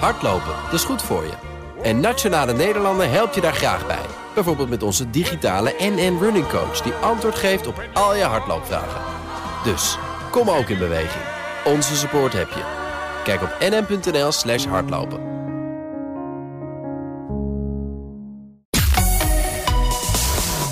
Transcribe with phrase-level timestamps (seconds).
[0.00, 1.32] Hardlopen, dat is goed voor je.
[1.82, 4.06] En Nationale Nederlanden helpt je daar graag bij.
[4.34, 6.80] Bijvoorbeeld met onze digitale NN Running Coach...
[6.80, 9.00] die antwoord geeft op al je hardloopvragen.
[9.64, 9.98] Dus,
[10.30, 11.24] kom ook in beweging.
[11.64, 12.62] Onze support heb je.
[13.24, 15.20] Kijk op nn.nl slash hardlopen.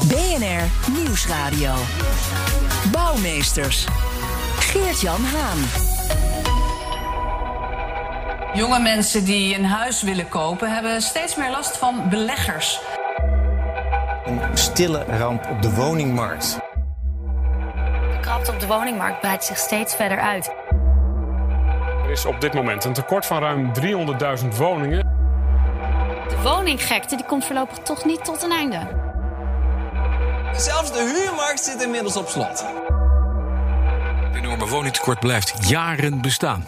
[0.09, 1.75] BNR Nieuwsradio.
[2.93, 3.87] Bouwmeesters.
[4.59, 5.92] Geert-Jan Haan.
[8.55, 12.81] Jonge mensen die een huis willen kopen hebben steeds meer last van beleggers.
[14.25, 16.59] Een stille ramp op de woningmarkt.
[18.11, 20.53] De krapte op de woningmarkt breidt zich steeds verder uit.
[22.05, 23.73] Er is op dit moment een tekort van ruim
[24.43, 25.01] 300.000 woningen.
[26.29, 28.81] De woninggekte die komt voorlopig toch niet tot een einde.
[30.57, 32.65] Zelfs de huurmarkt zit inmiddels op slot.
[34.25, 36.65] Het enorme woningtekort blijft jaren bestaan.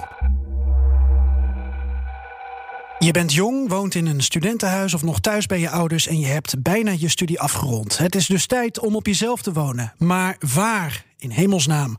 [3.05, 6.27] Je bent jong, woont in een studentenhuis of nog thuis bij je ouders en je
[6.27, 7.99] hebt bijna je studie afgerond.
[7.99, 9.93] Het is dus tijd om op jezelf te wonen.
[9.99, 11.97] Maar waar, in hemelsnaam?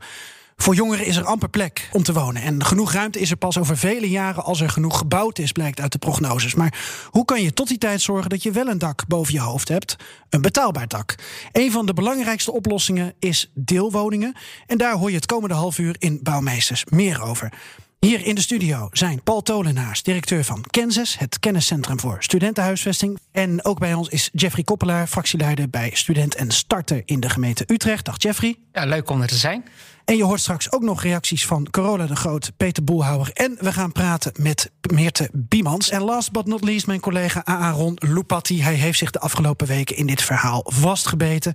[0.56, 2.42] Voor jongeren is er amper plek om te wonen.
[2.42, 5.80] En genoeg ruimte is er pas over vele jaren als er genoeg gebouwd is, blijkt
[5.80, 6.54] uit de prognoses.
[6.54, 6.74] Maar
[7.10, 9.68] hoe kan je tot die tijd zorgen dat je wel een dak boven je hoofd
[9.68, 9.96] hebt?
[10.30, 11.14] Een betaalbaar dak.
[11.52, 14.36] Een van de belangrijkste oplossingen is deelwoningen.
[14.66, 17.52] En daar hoor je het komende half uur in Bouwmeesters meer over.
[17.98, 23.18] Hier in de studio zijn Paul Tolenaars, directeur van Kansas, het kenniscentrum voor studentenhuisvesting.
[23.32, 27.64] En ook bij ons is Jeffrey Koppelaar, fractieleider bij Student en Starter in de gemeente
[27.66, 28.04] Utrecht.
[28.04, 28.56] Dag Jeffrey.
[28.72, 29.64] Ja, leuk om er te zijn.
[30.06, 33.30] En je hoort straks ook nog reacties van Corolla de Groot, Peter Boelhouwer.
[33.34, 35.90] En we gaan praten met Meerte Biemans.
[35.90, 38.62] En last but not least mijn collega Aaron Lupatti.
[38.62, 41.54] Hij heeft zich de afgelopen weken in dit verhaal vastgebeten.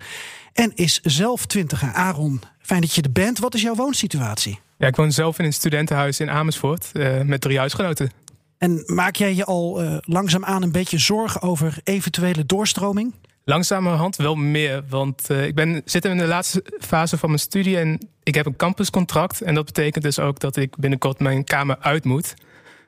[0.54, 1.94] En is zelf twintiger.
[1.94, 3.40] Aaron, fijn dat je er bent.
[3.40, 4.60] Wat is jouw woonsituatie?
[4.78, 8.12] Ja, ik woon zelf in een studentenhuis in Amersfoort uh, met drie huisgenoten.
[8.58, 13.14] En maak jij je al uh, langzaamaan een beetje zorgen over eventuele doorstroming?
[13.44, 17.78] Langzamerhand wel meer, want uh, ik ben, zit in de laatste fase van mijn studie
[17.78, 19.42] en ik heb een campuscontract.
[19.42, 22.34] En dat betekent dus ook dat ik binnenkort mijn kamer uit moet.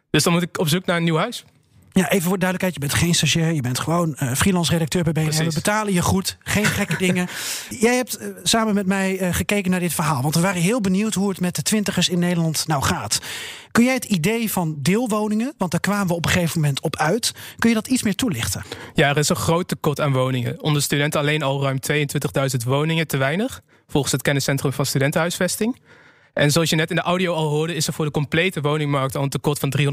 [0.10, 1.46] Dus dan moet ik op zoek naar een nieuw huis.
[1.94, 5.14] Ja, even voor duidelijkheid, je bent geen stagiair, je bent gewoon uh, freelance redacteur bij
[5.14, 5.44] BNR.
[5.44, 7.28] We betalen je goed, geen gekke dingen.
[7.70, 10.82] Jij hebt uh, samen met mij uh, gekeken naar dit verhaal, want we waren heel
[10.82, 13.22] benieuwd hoe het met de twintigers in Nederland nou gaat.
[13.72, 16.96] Kun jij het idee van deelwoningen, want daar kwamen we op een gegeven moment op
[16.96, 18.64] uit, kun je dat iets meer toelichten?
[18.94, 20.64] Ja, er is een groot tekort aan woningen.
[20.64, 25.80] Onder studenten alleen al ruim 22.000 woningen te weinig, volgens het kenniscentrum van studentenhuisvesting.
[26.34, 29.16] En zoals je net in de audio al hoorde, is er voor de complete woningmarkt
[29.16, 29.90] al een tekort van 330.000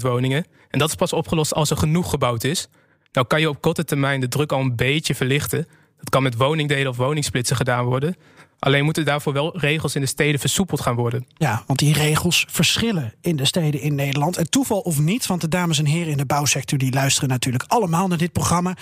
[0.00, 0.46] woningen.
[0.70, 2.68] En dat is pas opgelost als er genoeg gebouwd is.
[3.12, 5.66] Nou kan je op korte termijn de druk al een beetje verlichten.
[5.98, 8.16] Dat kan met woningdelen of woningsplitsen gedaan worden.
[8.58, 11.26] Alleen moeten daarvoor wel regels in de steden versoepeld gaan worden.
[11.36, 14.36] Ja, want die regels verschillen in de steden in Nederland.
[14.36, 17.64] En toeval of niet, want de dames en heren in de bouwsector die luisteren natuurlijk
[17.66, 18.76] allemaal naar dit programma.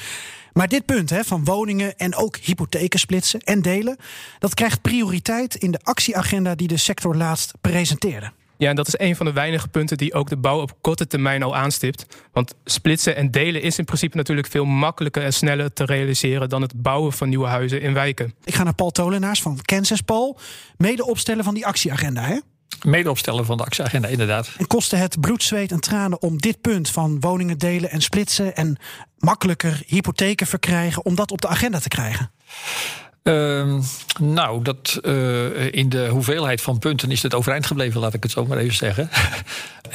[0.58, 3.96] Maar dit punt hè, van woningen en ook hypotheken splitsen en delen,
[4.38, 8.32] dat krijgt prioriteit in de actieagenda die de sector laatst presenteerde.
[8.56, 11.06] Ja, en dat is een van de weinige punten die ook de bouw op korte
[11.06, 12.06] termijn al aanstipt.
[12.32, 16.62] Want splitsen en delen is in principe natuurlijk veel makkelijker en sneller te realiseren dan
[16.62, 18.34] het bouwen van nieuwe huizen in wijken.
[18.44, 20.00] Ik ga naar Paul Tolenaars van Kansas.
[20.00, 20.38] Paul,
[20.76, 22.38] mede opstellen van die actieagenda, hè?
[22.82, 24.50] Mede opstellen van de actieagenda, inderdaad.
[24.58, 28.56] En kostte het bloed, zweet en tranen om dit punt van woningen delen en splitsen
[28.56, 28.76] en
[29.18, 32.30] makkelijker hypotheken verkrijgen, om dat op de agenda te krijgen?
[33.28, 33.78] Uh,
[34.20, 38.32] nou, dat, uh, in de hoeveelheid van punten is het overeind gebleven, laat ik het
[38.32, 39.10] zo maar even zeggen.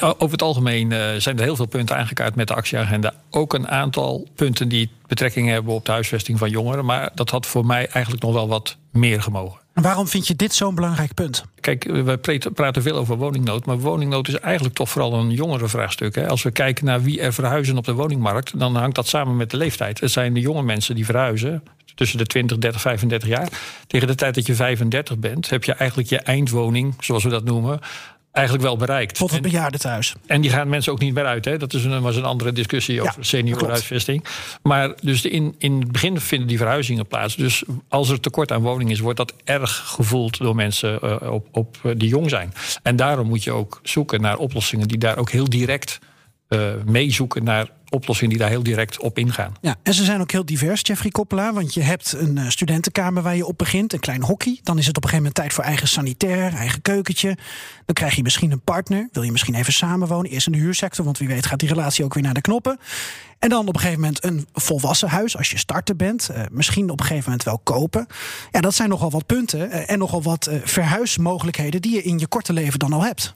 [0.02, 3.14] Over het algemeen uh, zijn er heel veel punten aangekaart met de actieagenda.
[3.30, 6.86] Ook een aantal punten die betrekking hebben op de huisvesting van jongeren.
[6.86, 9.60] Maar dat had voor mij eigenlijk nog wel wat meer gemogen.
[9.74, 11.44] Waarom vind je dit zo'n belangrijk punt?
[11.60, 16.16] Kijk, we praten veel over woningnood, maar woningnood is eigenlijk toch vooral een jongerenvraagstuk.
[16.16, 16.28] Hè?
[16.28, 19.50] Als we kijken naar wie er verhuizen op de woningmarkt, dan hangt dat samen met
[19.50, 20.00] de leeftijd.
[20.00, 21.64] Het zijn de jonge mensen die verhuizen,
[21.96, 23.50] tussen de 20, 30, 35 jaar.
[23.88, 27.44] Tegen de tijd dat je 35 bent, heb je eigenlijk je eindwoning, zoals we dat
[27.44, 27.80] noemen,
[28.34, 29.16] eigenlijk wel bereikt.
[29.16, 30.14] Tot het bejaardentehuis.
[30.26, 31.46] En die gaan mensen ook niet meer uit.
[31.46, 31.58] Hè?
[31.58, 34.26] Dat is een, was een andere discussie over ja, seniorenhuisvesting.
[34.64, 37.36] Maar dus in, in het begin vinden die verhuizingen plaats.
[37.36, 41.48] Dus als er tekort aan woningen is, wordt dat erg gevoeld door mensen uh, op,
[41.52, 42.54] op, uh, die jong zijn.
[42.84, 46.00] En daarom moet je ook zoeken naar oplossingen die daar ook heel direct
[46.50, 49.54] uh, meezoeken naar oplossingen die daar heel direct op ingaan.
[49.62, 51.54] Ja, en ze zijn ook heel divers, Jeffrey Koppelaar.
[51.54, 54.60] Want je hebt een uh, studentenkamer waar je op begint, een klein hockey.
[54.64, 57.38] Dan is het op een gegeven moment tijd voor eigen sanitair, eigen keukentje.
[57.86, 59.10] Dan krijg je misschien een partner.
[59.12, 60.32] Wil je misschien even samenwonen?
[60.32, 62.78] Eerst in de huursector, want wie weet gaat die relatie ook weer naar de knoppen.
[63.40, 66.30] En dan op een gegeven moment een volwassen huis als je starter bent.
[66.32, 68.08] Uh, misschien op een gegeven moment wel kopen.
[68.52, 72.28] Ja, dat zijn nogal wat punten uh, en nogal wat verhuismogelijkheden die je in je
[72.28, 73.36] korte leven dan al hebt.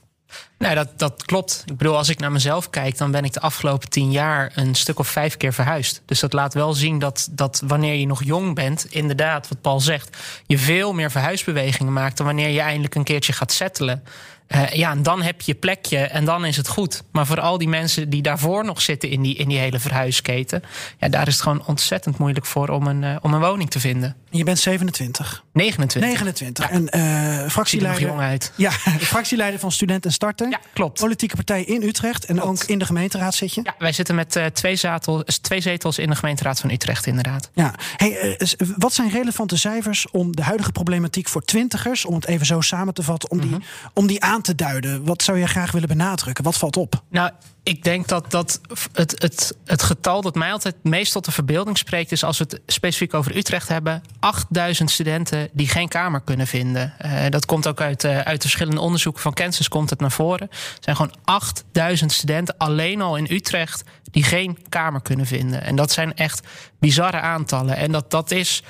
[0.57, 1.63] Nee, dat, dat klopt.
[1.65, 4.75] Ik bedoel, als ik naar mezelf kijk, dan ben ik de afgelopen tien jaar een
[4.75, 6.01] stuk of vijf keer verhuisd.
[6.05, 9.79] Dus dat laat wel zien dat, dat wanneer je nog jong bent, inderdaad, wat Paul
[9.79, 14.03] zegt, je veel meer verhuisbewegingen maakt dan wanneer je eindelijk een keertje gaat settelen.
[14.47, 17.03] Uh, ja, en dan heb je je plekje en dan is het goed.
[17.11, 20.63] Maar voor al die mensen die daarvoor nog zitten in die, in die hele verhuisketen,
[20.99, 23.79] ja, daar is het gewoon ontzettend moeilijk voor om een, uh, om een woning te
[23.79, 24.15] vinden.
[24.29, 25.43] Je bent 27.
[25.53, 26.09] 29.
[26.09, 26.69] 29.
[26.69, 26.71] Ja.
[26.71, 28.07] En uh, fractieleider.
[28.07, 28.51] jong uit.
[28.55, 28.71] Ja,
[29.15, 30.49] fractieleider van Studenten Starten.
[30.49, 30.99] Ja, klopt.
[30.99, 32.25] Politieke partij in Utrecht.
[32.25, 32.61] En klopt.
[32.61, 33.61] ook in de gemeenteraad zit je.
[33.63, 37.49] Ja, wij zitten met twee, zetels, twee zetels in de gemeenteraad van Utrecht, inderdaad.
[37.53, 37.73] Ja.
[37.95, 38.39] Hey,
[38.77, 42.93] wat zijn relevante cijfers om de huidige problematiek voor twintigers, om het even zo samen
[42.93, 43.57] te vatten, om, mm -hmm.
[43.57, 45.05] die, om die aan te duiden?
[45.05, 46.43] Wat zou je graag willen benadrukken?
[46.43, 47.03] Wat valt op?
[47.09, 47.31] Nou,
[47.63, 48.61] ik denk dat, dat
[48.93, 52.43] het, het, het getal dat mij altijd meest tot de verbeelding spreekt, is als we
[52.49, 56.93] het specifiek over Utrecht hebben: 8000 studenten die geen kamer kunnen vinden.
[57.05, 60.47] Uh, dat komt ook uit, uh, uit verschillende onderzoeken van Kansas, komt het naar voren.
[60.49, 65.63] Er zijn gewoon 8000 studenten alleen al in Utrecht die geen kamer kunnen vinden.
[65.63, 66.47] En dat zijn echt
[66.79, 67.75] bizarre aantallen.
[67.75, 68.63] En dat, dat is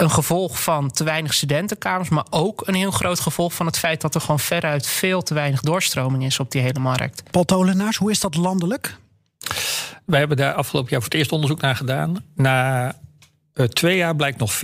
[0.00, 4.00] een gevolg van te weinig studentenkamers, maar ook een heel groot gevolg van het feit
[4.00, 7.22] dat er gewoon veruit veel te weinig doorstroming is op die hele markt.
[7.30, 8.96] Paul Tolenaars, hoe is dat landelijk?
[10.04, 12.24] Wij hebben daar afgelopen jaar voor het eerst onderzoek naar gedaan.
[12.34, 12.86] Na
[13.54, 14.58] uh, twee jaar blijkt nog 40%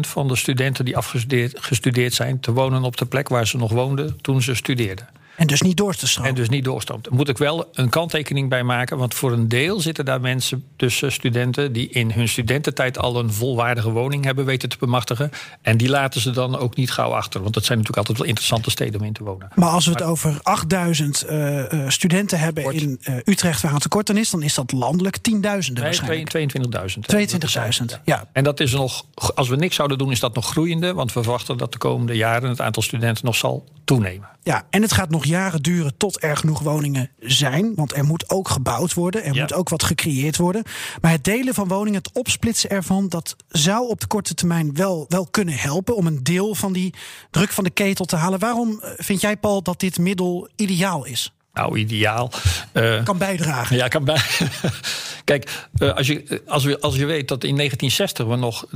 [0.00, 3.72] van de studenten die afgestudeerd gestudeerd zijn te wonen op de plek waar ze nog
[3.72, 5.08] woonden toen ze studeerden.
[5.36, 6.30] En dus niet door te stromen.
[6.30, 7.04] En dus niet doorstroomt.
[7.04, 8.98] Daar moet ik wel een kanttekening bij maken.
[8.98, 11.72] Want voor een deel zitten daar mensen tussen studenten...
[11.72, 15.30] die in hun studententijd al een volwaardige woning hebben weten te bemachtigen.
[15.62, 17.42] En die laten ze dan ook niet gauw achter.
[17.42, 19.48] Want dat zijn natuurlijk altijd wel interessante steden om in te wonen.
[19.54, 22.74] Maar als we het maar, over 8000 uh, uh, studenten hebben kort.
[22.74, 23.62] in uh, Utrecht...
[23.62, 26.34] waar het tekort aan is, dan is dat landelijk tienduizenden nee, waarschijnlijk.
[26.36, 27.90] 22.000.
[27.96, 28.28] 22.000, ja.
[28.32, 29.04] En dat is nog,
[29.34, 30.94] als we niks zouden doen, is dat nog groeiende.
[30.94, 34.28] Want we verwachten dat de komende jaren het aantal studenten nog zal toenemen.
[34.42, 37.74] Ja, en het gaat nog jaren duren tot er genoeg woningen zijn.
[37.74, 39.24] Want er moet ook gebouwd worden.
[39.24, 39.40] Er ja.
[39.40, 40.62] moet ook wat gecreëerd worden.
[41.00, 45.04] Maar het delen van woningen, het opsplitsen ervan, dat zou op de korte termijn wel,
[45.08, 46.94] wel kunnen helpen om een deel van die
[47.30, 48.38] druk van de ketel te halen.
[48.38, 51.35] Waarom vind jij, Paul, dat dit middel ideaal is?
[51.56, 52.30] Nou, ideaal.
[52.72, 53.76] Uh, kan bijdragen.
[53.76, 54.20] Ja, kan bij.
[55.24, 58.66] Kijk, uh, als, je, als, we, als je weet dat in 1960 we nog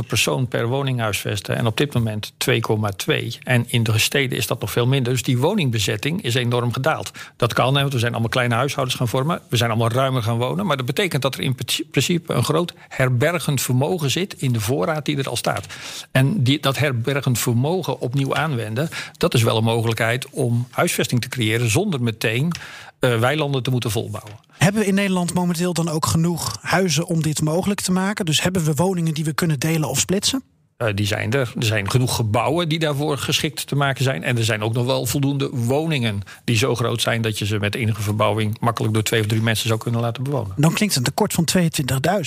[0.00, 1.56] 3,5 persoon per woning huisvesten.
[1.56, 3.14] En op dit moment 2,2.
[3.42, 5.12] En in de steden is dat nog veel minder.
[5.12, 7.10] Dus die woningbezetting is enorm gedaald.
[7.36, 9.40] Dat kan, want we zijn allemaal kleine huishoudens gaan vormen.
[9.48, 10.66] We zijn allemaal ruimer gaan wonen.
[10.66, 11.56] Maar dat betekent dat er in
[11.90, 15.66] principe een groot herbergend vermogen zit in de voorraad die er al staat.
[16.10, 21.28] En die, dat herbergend vermogen opnieuw aanwenden, dat is wel een mogelijkheid om huisvesting te
[21.28, 22.52] creëren zonder meteen
[23.00, 24.32] uh, weilanden te moeten volbouwen.
[24.50, 28.24] Hebben we in Nederland momenteel dan ook genoeg huizen om dit mogelijk te maken?
[28.24, 30.42] Dus hebben we woningen die we kunnen delen of splitsen?
[30.78, 31.52] Uh, die zijn er.
[31.58, 34.24] Er zijn genoeg gebouwen die daarvoor geschikt te maken zijn.
[34.24, 37.58] En er zijn ook nog wel voldoende woningen die zo groot zijn dat je ze
[37.58, 40.54] met enige verbouwing makkelijk door twee of drie mensen zou kunnen laten bewonen.
[40.56, 41.68] Dan klinkt een tekort van 22.000.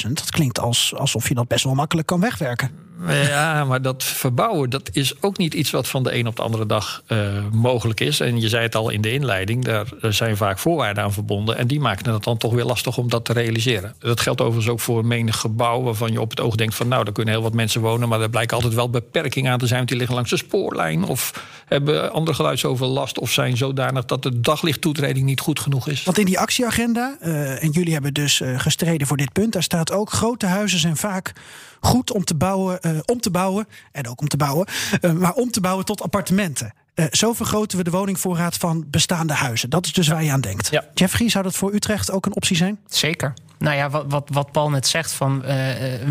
[0.01, 2.71] Dat klinkt als, alsof je dat best wel makkelijk kan wegwerken.
[3.07, 6.41] Ja, maar dat verbouwen, dat is ook niet iets wat van de een op de
[6.41, 7.17] andere dag uh,
[7.51, 8.19] mogelijk is.
[8.19, 11.57] En je zei het al in de inleiding, daar zijn vaak voorwaarden aan verbonden.
[11.57, 13.95] En die maken het dan toch weer lastig om dat te realiseren.
[13.99, 17.03] Dat geldt overigens ook voor menig gebouw waarvan je op het oog denkt van nou,
[17.03, 18.09] daar kunnen heel wat mensen wonen.
[18.09, 21.03] Maar er blijkt altijd wel beperking aan te zijn, want die liggen langs de spoorlijn.
[21.03, 26.03] Of hebben andere geluidsoverlast of zijn zodanig dat de daglichttoetreding niet goed genoeg is.
[26.03, 29.63] Want in die actieagenda, uh, en jullie hebben dus uh, gestreden voor dit punt, daar
[29.63, 31.33] staat ook grote huizen zijn vaak
[31.79, 34.67] goed om te bouwen, uh, om te bouwen en ook om te bouwen,
[35.01, 36.73] uh, maar om te bouwen tot appartementen.
[36.95, 39.69] Uh, zo vergroten we de woningvoorraad van bestaande huizen.
[39.69, 40.67] Dat is dus waar je aan denkt.
[40.71, 40.85] Ja.
[40.93, 42.79] Jeffrey, zou dat voor Utrecht ook een optie zijn?
[42.87, 43.33] Zeker.
[43.59, 45.47] Nou ja, wat, wat, wat Paul net zegt, van, uh,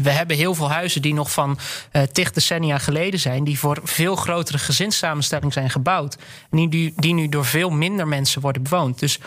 [0.02, 1.58] we hebben heel veel huizen die nog van
[1.92, 2.02] uh,
[2.32, 6.16] decennia geleden zijn, die voor veel grotere gezinssamenstelling zijn gebouwd.
[6.50, 8.98] En die, die nu door veel minder mensen worden bewoond.
[8.98, 9.18] Dus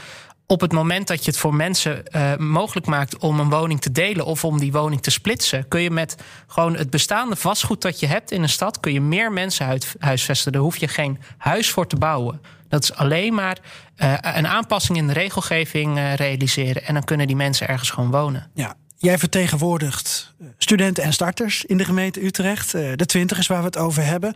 [0.52, 3.92] op het moment dat je het voor mensen uh, mogelijk maakt om een woning te
[3.92, 6.16] delen of om die woning te splitsen, kun je met
[6.48, 10.52] gewoon het bestaande vastgoed dat je hebt in een stad, kun je meer mensen huisvesten.
[10.52, 12.42] Daar hoef je geen huis voor te bouwen.
[12.70, 13.58] Dat is alleen maar
[13.98, 16.86] uh, een aanpassing in de regelgeving uh, realiseren.
[16.86, 18.52] En dan kunnen die mensen ergens gewoon wonen.
[18.54, 18.76] Ja.
[18.98, 22.72] Jij vertegenwoordigt studenten en starters in de gemeente Utrecht.
[22.72, 24.36] De twintigers waar we het over hebben.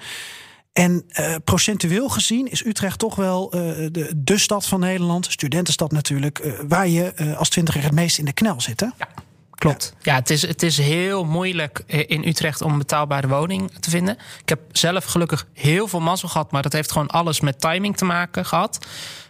[0.76, 5.92] En uh, procentueel gezien is Utrecht toch wel uh, de, de stad van Nederland, studentenstad
[5.92, 8.80] natuurlijk, uh, waar je als twintiger het meest in de knel zit.
[8.80, 8.88] Hè?
[8.98, 9.08] Ja.
[9.52, 9.94] Klopt.
[10.02, 14.18] Ja, het, is, het is heel moeilijk in Utrecht om een betaalbare woning te vinden.
[14.42, 17.98] Ik heb zelf gelukkig heel veel mazzel gehad, maar dat heeft gewoon alles met timing
[17.98, 18.86] te maken gehad.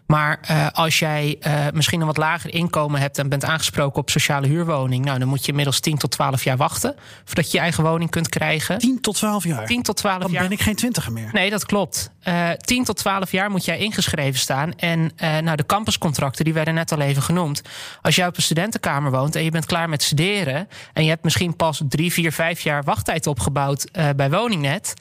[0.05, 4.09] Maar uh, als jij uh, misschien een wat lager inkomen hebt en bent aangesproken op
[4.09, 7.63] sociale huurwoning, nou dan moet je inmiddels 10 tot 12 jaar wachten voordat je je
[7.63, 8.77] eigen woning kunt krijgen.
[8.77, 9.65] 10 tot 12 jaar.
[9.65, 10.43] 10 tot 12 dan jaar.
[10.43, 11.29] ben ik geen twintiger meer.
[11.31, 12.11] Nee, dat klopt.
[12.27, 14.73] Uh, 10 tot 12 jaar moet jij ingeschreven staan.
[14.75, 17.61] En nou, de campuscontracten, die werden net al even genoemd.
[18.01, 21.23] Als jij op een studentenkamer woont en je bent klaar met studeren en je hebt
[21.23, 24.93] misschien pas 3, 4, 5 jaar wachttijd opgebouwd bij Woningnet.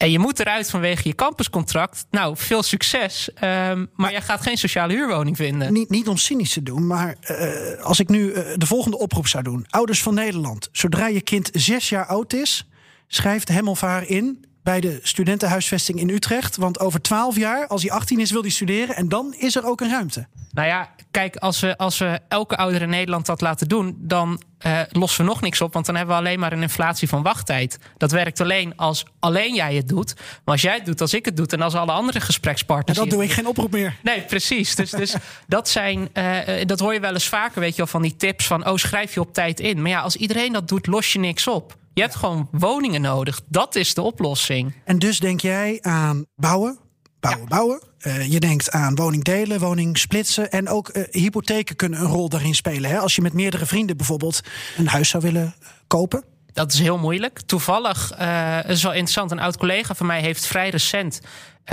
[0.00, 2.06] En je moet eruit vanwege je campuscontract.
[2.10, 3.30] Nou, veel succes.
[3.34, 5.72] Um, maar, maar jij gaat geen sociale huurwoning vinden.
[5.72, 9.26] Niet, niet om cynisch te doen, maar uh, als ik nu uh, de volgende oproep
[9.26, 9.66] zou doen.
[9.68, 12.68] Ouders van Nederland, zodra je kind zes jaar oud is,
[13.06, 16.56] schrijft hem of haar in bij de studentenhuisvesting in Utrecht.
[16.56, 18.96] Want over twaalf jaar, als hij 18 is, wil hij studeren.
[18.96, 20.26] En dan is er ook een ruimte.
[20.52, 24.42] Nou ja, kijk, als we, als we elke ouder in Nederland dat laten doen, dan
[24.66, 25.72] uh, lossen we nog niks op.
[25.72, 27.78] Want dan hebben we alleen maar een inflatie van wachttijd.
[27.96, 30.14] Dat werkt alleen als alleen jij het doet.
[30.16, 32.98] Maar als jij het doet, als ik het doe en als alle andere gesprekspartners.
[32.98, 33.96] En dan doe ik geen oproep meer.
[34.02, 34.74] Nee, precies.
[34.74, 35.14] Dus, dus
[35.46, 38.46] dat zijn, uh, dat hoor je wel eens vaker, weet je wel, van die tips
[38.46, 39.82] van, oh, schrijf je op tijd in.
[39.82, 41.78] Maar ja, als iedereen dat doet, los je niks op.
[41.94, 43.40] Je hebt gewoon woningen nodig.
[43.48, 44.74] Dat is de oplossing.
[44.84, 46.78] En dus denk jij aan bouwen,
[47.20, 47.48] bouwen, ja.
[47.48, 47.82] bouwen.
[48.06, 50.50] Uh, je denkt aan woningdelen, woningsplitsen.
[50.50, 52.90] En ook uh, hypotheken kunnen een rol daarin spelen.
[52.90, 52.98] Hè?
[52.98, 54.40] Als je met meerdere vrienden bijvoorbeeld
[54.76, 55.54] een huis zou willen
[55.86, 56.24] kopen.
[56.52, 57.40] Dat is heel moeilijk.
[57.40, 61.20] Toevallig, uh, is wel interessant, een oud collega van mij heeft vrij recent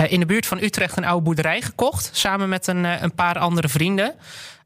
[0.08, 2.10] in de buurt van Utrecht een oude boerderij gekocht.
[2.12, 4.14] Samen met een, een paar andere vrienden.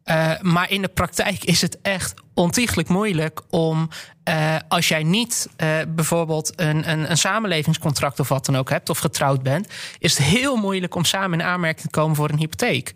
[0.05, 3.89] Uh, maar in de praktijk is het echt ontiegelijk moeilijk om,
[4.29, 8.89] uh, als jij niet uh, bijvoorbeeld een, een, een, samenlevingscontract of wat dan ook hebt,
[8.89, 9.69] of getrouwd bent,
[9.99, 12.95] is het heel moeilijk om samen in aanmerking te komen voor een hypotheek.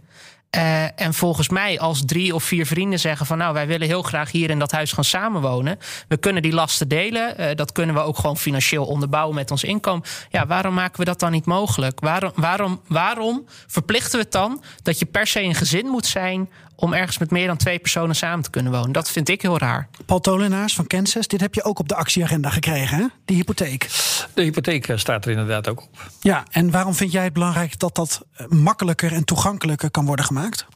[0.94, 4.30] En volgens mij, als drie of vier vrienden zeggen van nou, wij willen heel graag
[4.30, 5.78] hier in dat huis gaan samenwonen.
[6.08, 7.56] We kunnen die lasten delen.
[7.56, 10.04] Dat kunnen we ook gewoon financieel onderbouwen met ons inkomen.
[10.30, 12.00] Ja, waarom maken we dat dan niet mogelijk?
[12.00, 16.48] Waarom, waarom, waarom verplichten we het dan dat je per se een gezin moet zijn
[16.76, 18.92] om ergens met meer dan twee personen samen te kunnen wonen?
[18.92, 19.88] Dat vind ik heel raar.
[20.06, 23.06] Paul Tolenaars van Kansas, dit heb je ook op de actieagenda gekregen, hè?
[23.24, 23.88] Die hypotheek.
[24.34, 26.10] De hypotheek staat er inderdaad ook op.
[26.20, 30.66] Ja, en waarom vind jij het belangrijk dat dat makkelijker en toegankelijker kan worden gemaakt?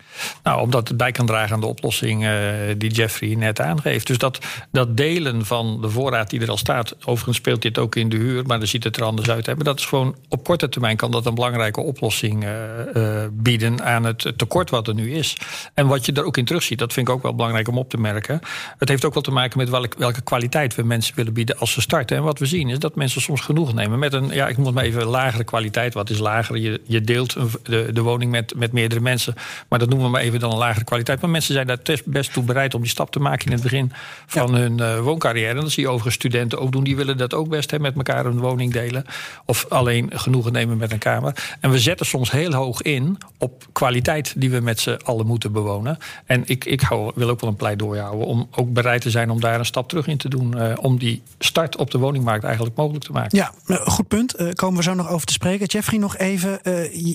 [0.43, 2.31] Nou, omdat het bij kan dragen aan de oplossing uh,
[2.77, 4.07] die Jeffrey net aangeeft.
[4.07, 4.39] Dus dat,
[4.73, 6.95] dat delen van de voorraad die er al staat.
[7.05, 9.47] Overigens speelt dit ook in de huur, maar dan ziet het er anders uit.
[9.47, 12.51] Maar dat is gewoon op korte termijn kan dat een belangrijke oplossing uh,
[12.95, 15.37] uh, bieden aan het tekort wat er nu is.
[15.75, 17.91] En wat je er ook in terugziet, dat vind ik ook wel belangrijk om op
[17.91, 18.41] te merken.
[18.79, 21.81] Het heeft ook wel te maken met welke, kwaliteit we mensen willen bieden als ze
[21.81, 22.17] starten.
[22.17, 24.75] En wat we zien is dat mensen soms genoeg nemen met een, ja, ik moet
[24.75, 25.95] maar even lagere kwaliteit.
[25.95, 26.57] Wat is lager?
[26.57, 29.35] Je, je deelt de, de woning met, met meerdere mensen.
[29.69, 31.21] Maar dat noemen we maar even dan een lagere kwaliteit.
[31.21, 33.93] Maar mensen zijn daar best toe bereid om die stap te maken in het begin
[34.27, 34.59] van ja.
[34.59, 35.55] hun uh, wooncarrière.
[35.55, 36.85] En dat zie je overigens studenten ook doen.
[36.85, 39.05] Die willen dat ook best, hè, met elkaar een woning delen.
[39.45, 41.57] Of alleen genoegen nemen met een kamer.
[41.61, 45.53] En we zetten soms heel hoog in op kwaliteit die we met z'n allen moeten
[45.53, 45.99] bewonen.
[46.25, 49.31] En ik, ik hou, wil ook wel een pleidooi houden om ook bereid te zijn
[49.31, 50.57] om daar een stap terug in te doen.
[50.57, 53.39] Uh, om die start op de woningmarkt eigenlijk mogelijk te maken.
[53.39, 53.53] Ja,
[53.85, 54.41] goed punt.
[54.41, 55.67] Uh, komen we zo nog over te spreken.
[55.67, 56.61] Jeffrey, nog even.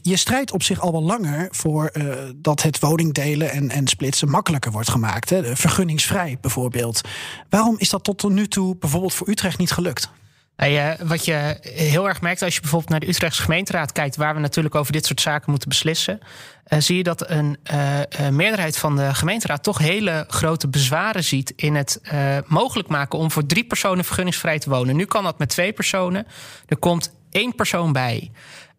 [0.01, 1.91] je strijdt op zich al wel langer voor
[2.35, 5.29] dat het woningdelen en, en splitsen makkelijker wordt gemaakt.
[5.29, 5.55] Hè?
[5.55, 7.01] Vergunningsvrij bijvoorbeeld.
[7.49, 10.09] Waarom is dat tot nu toe bijvoorbeeld voor Utrecht niet gelukt?
[10.57, 14.33] Nou wat je heel erg merkt als je bijvoorbeeld naar de Utrechtse gemeenteraad kijkt, waar
[14.33, 16.19] we natuurlijk over dit soort zaken moeten beslissen,
[16.67, 21.23] uh, zie je dat een uh, uh, meerderheid van de gemeenteraad toch hele grote bezwaren
[21.23, 22.01] ziet in het
[22.47, 24.95] mogelijk maken om voor drie personen vergunningsvrij te wonen.
[24.95, 26.27] Nu kan dat met twee personen.
[26.67, 28.31] Er komt één persoon bij.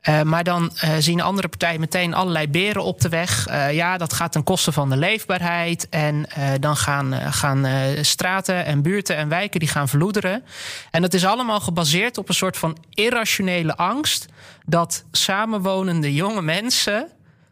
[0.08, 3.48] Uh, maar dan uh, zien andere partijen meteen allerlei beren op de weg.
[3.48, 5.88] Uh, ja, dat gaat ten koste van de leefbaarheid.
[5.88, 6.26] En
[6.60, 7.66] dan gaan, gaan
[8.04, 10.44] straten en buurten en wijken die gaan verloederen.
[10.90, 14.26] En dat is allemaal gebaseerd op een soort van irrationele angst
[14.64, 17.08] dat samenwonende jonge mensen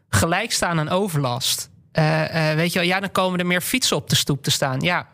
[0.09, 1.69] gelijk staan aan overlast.
[1.99, 4.51] Uh, uh, weet je wel, ja, dan komen er meer fietsen op de stoep te
[4.51, 4.79] staan.
[4.79, 5.07] Ja,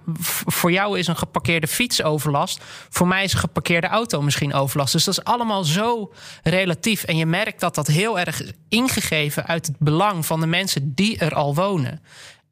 [0.45, 2.63] voor jou is een geparkeerde fiets overlast.
[2.89, 4.93] Voor mij is een geparkeerde auto misschien overlast.
[4.93, 7.03] Dus dat is allemaal zo relatief.
[7.03, 10.93] En je merkt dat dat heel erg is ingegeven uit het belang van de mensen
[10.95, 12.01] die er al wonen.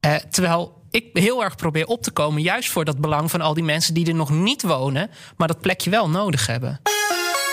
[0.06, 3.54] Uh, terwijl ik heel erg probeer op te komen, juist voor dat belang van al
[3.54, 6.82] die mensen die er nog niet wonen, maar dat plekje wel nodig hebben.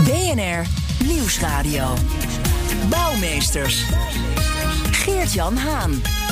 [0.02, 0.66] BNR
[1.04, 1.94] Nieuwsradio.
[2.88, 3.84] Bouwmeesters.
[4.90, 6.25] Geert-Jan Haan.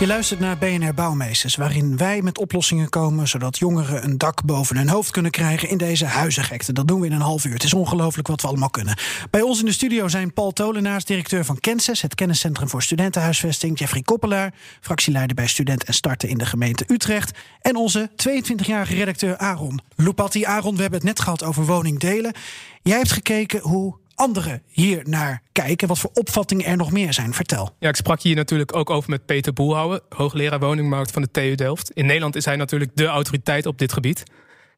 [0.00, 4.76] Je luistert naar BNR Bouwmeesters, waarin wij met oplossingen komen zodat jongeren een dak boven
[4.76, 6.72] hun hoofd kunnen krijgen in deze huizengekte.
[6.72, 7.52] Dat doen we in een half uur.
[7.52, 8.96] Het is ongelooflijk wat we allemaal kunnen.
[9.30, 13.78] Bij ons in de studio zijn Paul Tolenaars, directeur van Kenses, het kenniscentrum voor studentenhuisvesting,
[13.78, 19.36] Jeffrey Koppelaar, fractieleider bij Student en Starten in de gemeente Utrecht, en onze 22-jarige redacteur
[19.36, 20.44] Aaron Lupatti.
[20.44, 22.34] Aaron, we hebben het net gehad over woningdelen.
[22.82, 25.88] Jij hebt gekeken hoe anderen hier naar kijken?
[25.88, 27.34] Wat voor opvattingen er nog meer zijn?
[27.34, 27.74] Vertel.
[27.78, 31.54] Ja, ik sprak hier natuurlijk ook over met Peter Boelhouwer, hoogleraar woningmarkt van de TU
[31.54, 31.90] Delft.
[31.90, 34.22] In Nederland is hij natuurlijk de autoriteit op dit gebied.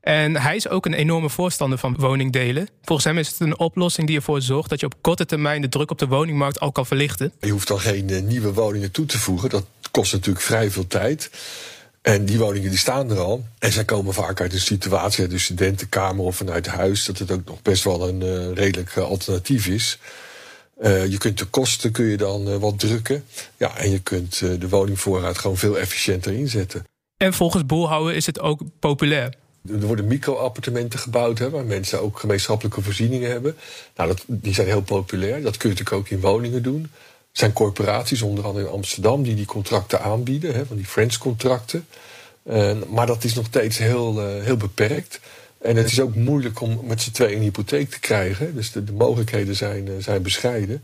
[0.01, 2.69] En hij is ook een enorme voorstander van woningdelen.
[2.83, 5.69] Volgens hem is het een oplossing die ervoor zorgt dat je op korte termijn de
[5.69, 7.33] druk op de woningmarkt al kan verlichten.
[7.41, 9.51] Je hoeft dan geen uh, nieuwe woningen toe te voegen.
[9.51, 11.31] Dat kost natuurlijk vrij veel tijd.
[12.03, 13.45] En die woningen die staan er al.
[13.59, 17.31] En zij komen vaak uit een situatie, uit de studentenkamer of vanuit huis, dat het
[17.31, 19.99] ook nog best wel een uh, redelijk uh, alternatief is.
[20.81, 23.25] Uh, je kunt de kosten kun je dan wat drukken.
[23.57, 26.87] Ja, en je kunt de woningvoorraad gewoon veel efficiënter inzetten.
[27.17, 29.35] En volgens Boelhouwen is het ook populair.
[29.69, 33.57] Er worden micro-appartementen gebouwd hè, waar mensen ook gemeenschappelijke voorzieningen hebben.
[33.97, 35.43] Nou, dat, die zijn heel populair.
[35.43, 36.91] Dat kun je natuurlijk ook in woningen doen.
[37.33, 41.87] Zijn corporaties, onder andere in Amsterdam, die die contracten aanbieden, hè, van die Friends-contracten.
[42.45, 45.21] Uh, maar dat is nog steeds heel, uh, heel beperkt.
[45.61, 48.55] En het is ook moeilijk om met z'n tweeën een hypotheek te krijgen.
[48.55, 50.83] Dus de, de mogelijkheden zijn, uh, zijn bescheiden.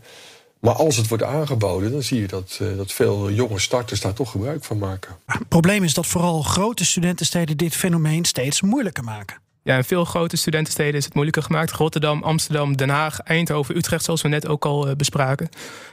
[0.59, 4.13] Maar als het wordt aangeboden, dan zie je dat, uh, dat veel jonge starters daar
[4.13, 5.15] toch gebruik van maken.
[5.25, 9.37] Het probleem is dat vooral grote studentensteden dit fenomeen steeds moeilijker maken.
[9.63, 11.71] Ja, in veel grote studentensteden is het moeilijker gemaakt.
[11.71, 15.49] Rotterdam, Amsterdam, Den Haag, Eindhoven, Utrecht, zoals we net ook al uh, bespraken.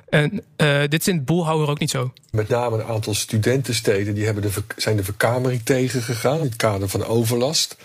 [0.09, 2.13] En uh, dit is in Boelhouwer ook niet zo.
[2.31, 6.89] Met name een aantal studentensteden die hebben de, zijn de verkamering tegengegaan in het kader
[6.89, 7.77] van overlast.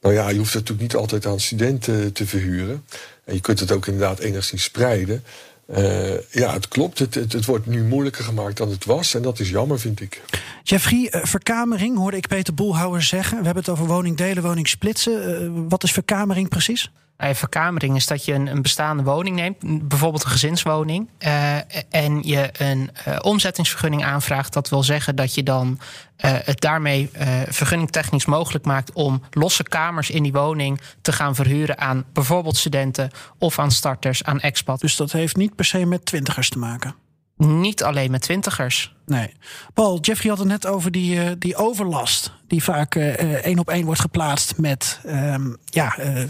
[0.00, 2.84] Nou ja, je hoeft het natuurlijk niet altijd aan studenten te verhuren.
[3.24, 5.24] En je kunt het ook inderdaad enigszins spreiden.
[5.68, 6.98] Uh, ja, het klopt.
[6.98, 9.14] Het, het, wordt nu moeilijker gemaakt dan het was.
[9.14, 10.22] En dat is jammer, vind ik.
[10.62, 13.38] Jeffrey, uh, verkamering hoorde ik Peter Boelhouwer zeggen.
[13.38, 15.42] We hebben het over woningdelen, woningsplitsen.
[15.42, 16.90] Uh, wat is verkamering precies?
[17.18, 21.56] Uh, verkamering is dat je een, een, bestaande woning neemt, bijvoorbeeld een gezinswoning, uh,
[21.94, 24.52] en je een uh, omzettingsvergunning aanvraagt.
[24.52, 25.78] Dat wil zeggen dat je dan
[26.16, 27.10] het daarmee
[27.48, 33.10] vergunningtechnisch mogelijk maakt om losse kamers in die woning te gaan verhuren aan bijvoorbeeld studenten
[33.38, 34.80] of aan starters, aan expat.
[34.80, 36.94] Dus dat heeft niet per se met twintigers te maken?
[37.36, 38.94] Niet alleen met twintigers.
[39.06, 39.34] Nee.
[39.74, 42.32] Paul, Jeffrey had het net over die, die overlast.
[42.54, 43.08] Die vaak uh,
[43.44, 46.24] één op één wordt geplaatst met um, ja, uh,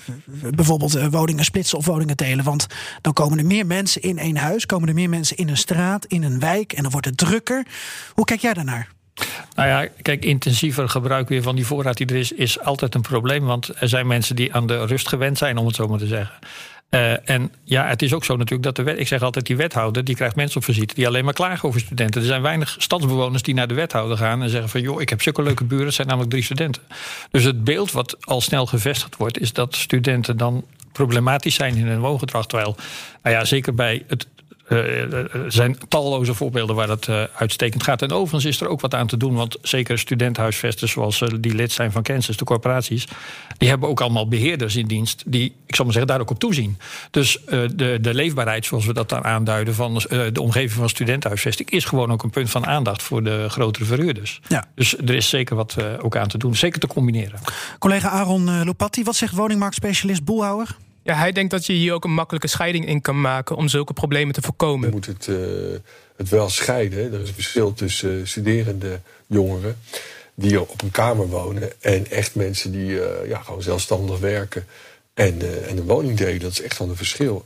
[0.54, 2.44] bijvoorbeeld woningen splitsen of woningen delen.
[2.44, 2.66] Want
[3.00, 6.04] dan komen er meer mensen in één huis, komen er meer mensen in een straat,
[6.04, 7.66] in een wijk en dan wordt het drukker.
[8.14, 8.88] Hoe kijk jij daarnaar?
[9.54, 13.00] Nou ja, kijk, intensiever gebruik weer van die voorraad die er is, is altijd een
[13.00, 13.44] probleem.
[13.44, 16.06] Want er zijn mensen die aan de rust gewend zijn, om het zo maar te
[16.06, 16.38] zeggen.
[16.94, 19.56] Uh, en ja, het is ook zo natuurlijk dat de wet, ik zeg altijd, die
[19.56, 22.20] wethouder die krijgt mensen op visite die alleen maar klagen over studenten.
[22.20, 25.22] Er zijn weinig stadsbewoners die naar de wethouder gaan en zeggen van joh, ik heb
[25.22, 26.82] zulke leuke buren, het zijn namelijk drie studenten.
[27.30, 31.86] Dus het beeld wat al snel gevestigd wordt, is dat studenten dan problematisch zijn in
[31.86, 32.46] hun woongedrag.
[32.46, 32.76] Terwijl,
[33.22, 34.26] nou ja, zeker bij het
[34.68, 38.02] er zijn talloze voorbeelden waar dat uh, uitstekend gaat.
[38.02, 39.34] En overigens is er ook wat aan te doen.
[39.34, 43.06] Want zeker studentenhuisvesters zoals die lid zijn van Kansas, de corporaties...
[43.58, 45.22] die hebben ook allemaal beheerders in dienst...
[45.26, 46.78] die, ik zal maar zeggen, daar ook op toezien.
[47.10, 47.38] Dus
[47.74, 49.74] de, de leefbaarheid, zoals we dat dan aanduiden...
[49.74, 49.94] van
[50.32, 51.70] de omgeving van studentenhuisvesting...
[51.70, 54.40] is gewoon ook een punt van aandacht voor de grotere verhuurders.
[54.48, 54.64] Ja.
[54.74, 56.56] Dus er is zeker wat ook aan te doen.
[56.56, 57.40] Zeker te combineren.
[57.78, 60.76] Collega Aaron Lopatti, wat zegt woningmarktspecialist Boelhouwer?
[61.04, 63.92] Ja, hij denkt dat je hier ook een makkelijke scheiding in kan maken om zulke
[63.92, 64.88] problemen te voorkomen.
[64.88, 65.36] Je moet het, uh,
[66.16, 67.12] het wel scheiden.
[67.12, 69.76] Er is een verschil tussen uh, studerende jongeren
[70.34, 74.66] die op een kamer wonen en echt mensen die uh, ja, gewoon zelfstandig werken
[75.14, 76.40] en, en een woning delen.
[76.40, 77.44] Dat is echt wel een verschil.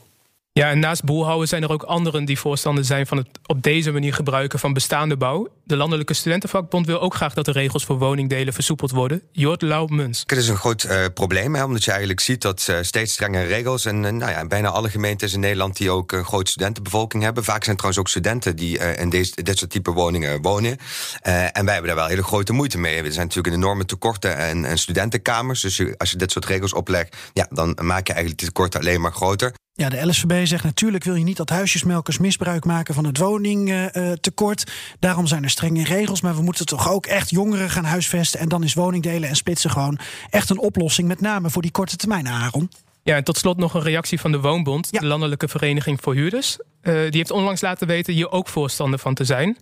[0.59, 3.93] Ja, en naast boelhouden zijn er ook anderen die voorstander zijn van het op deze
[3.93, 5.49] manier gebruiken van bestaande bouw.
[5.65, 9.23] De Landelijke Studentenvakbond wil ook graag dat de regels voor woningdelen versoepeld worden.
[9.33, 10.23] Jort Lauw-Muns.
[10.27, 13.47] Het is een groot uh, probleem, hè, omdat je eigenlijk ziet dat uh, steeds strengere
[13.47, 13.85] regels.
[13.85, 17.45] En uh, nou ja, bijna alle gemeentes in Nederland die ook een grote studentenbevolking hebben.
[17.45, 20.77] Vaak zijn trouwens ook studenten die in deze, dit soort type woningen wonen.
[21.23, 23.03] en wij hebben daar wel hele grote moeite mee.
[23.03, 25.61] Er zijn natuurlijk enorme tekorten en, en studentenkamers.
[25.61, 29.01] Dus als je dit soort regels oplegt, ja, dan maak je eigenlijk die tekorten alleen
[29.01, 29.53] maar groter.
[29.79, 34.69] Ja, de LSVB zegt natuurlijk wil je niet dat huisjesmelkers misbruik maken van het woningtekort.
[34.69, 38.41] Uh, Daarom zijn er strenge regels, maar we moeten toch ook echt jongeren gaan huisvesten.
[38.41, 39.99] En dan is woningdelen en splitsen gewoon
[40.31, 42.71] echt een oplossing, met name voor die korte termijn, Aaron.
[43.03, 45.01] Ja, en tot slot nog een reactie van de Woonbond, ja.
[45.01, 46.59] de Landelijke Vereniging voor Huurders.
[46.83, 49.59] Uh, die heeft onlangs laten weten hier ook voorstander van te zijn.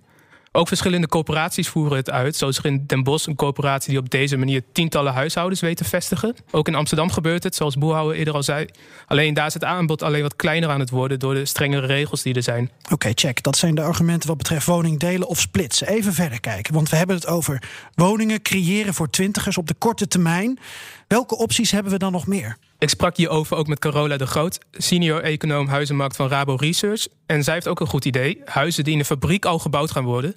[0.56, 2.36] Ook verschillende corporaties voeren het uit.
[2.36, 5.76] Zo is er in Den Bosch een corporatie die op deze manier tientallen huishoudens weet
[5.76, 6.34] te vestigen.
[6.50, 8.66] Ook in Amsterdam gebeurt het, zoals Boerhouwer eerder al zei.
[9.06, 12.22] Alleen daar is het aanbod alleen wat kleiner aan het worden door de strengere regels
[12.22, 12.70] die er zijn.
[12.84, 13.42] Oké, okay, check.
[13.42, 15.88] Dat zijn de argumenten wat betreft woningdelen of splitsen.
[15.88, 17.62] Even verder kijken, want we hebben het over
[17.94, 20.58] woningen creëren voor twintigers op de korte termijn.
[21.08, 22.56] Welke opties hebben we dan nog meer?
[22.78, 27.06] Ik sprak hierover ook met Carola de Groot, senior econoom huizenmarkt van Rabo Research.
[27.26, 28.40] En zij heeft ook een goed idee.
[28.44, 30.34] Huizen die in de fabriek al gebouwd gaan worden.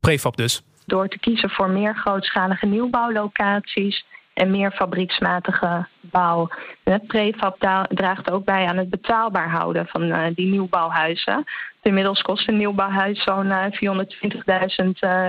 [0.00, 0.62] Prefab dus.
[0.86, 4.04] Door te kiezen voor meer grootschalige nieuwbouwlocaties
[4.34, 6.48] en meer fabrieksmatige bouw.
[6.84, 11.44] Het prefab draagt ook bij aan het betaalbaar houden van uh, die nieuwbouwhuizen.
[11.82, 13.64] Inmiddels kost een nieuwbouwhuis zo'n uh,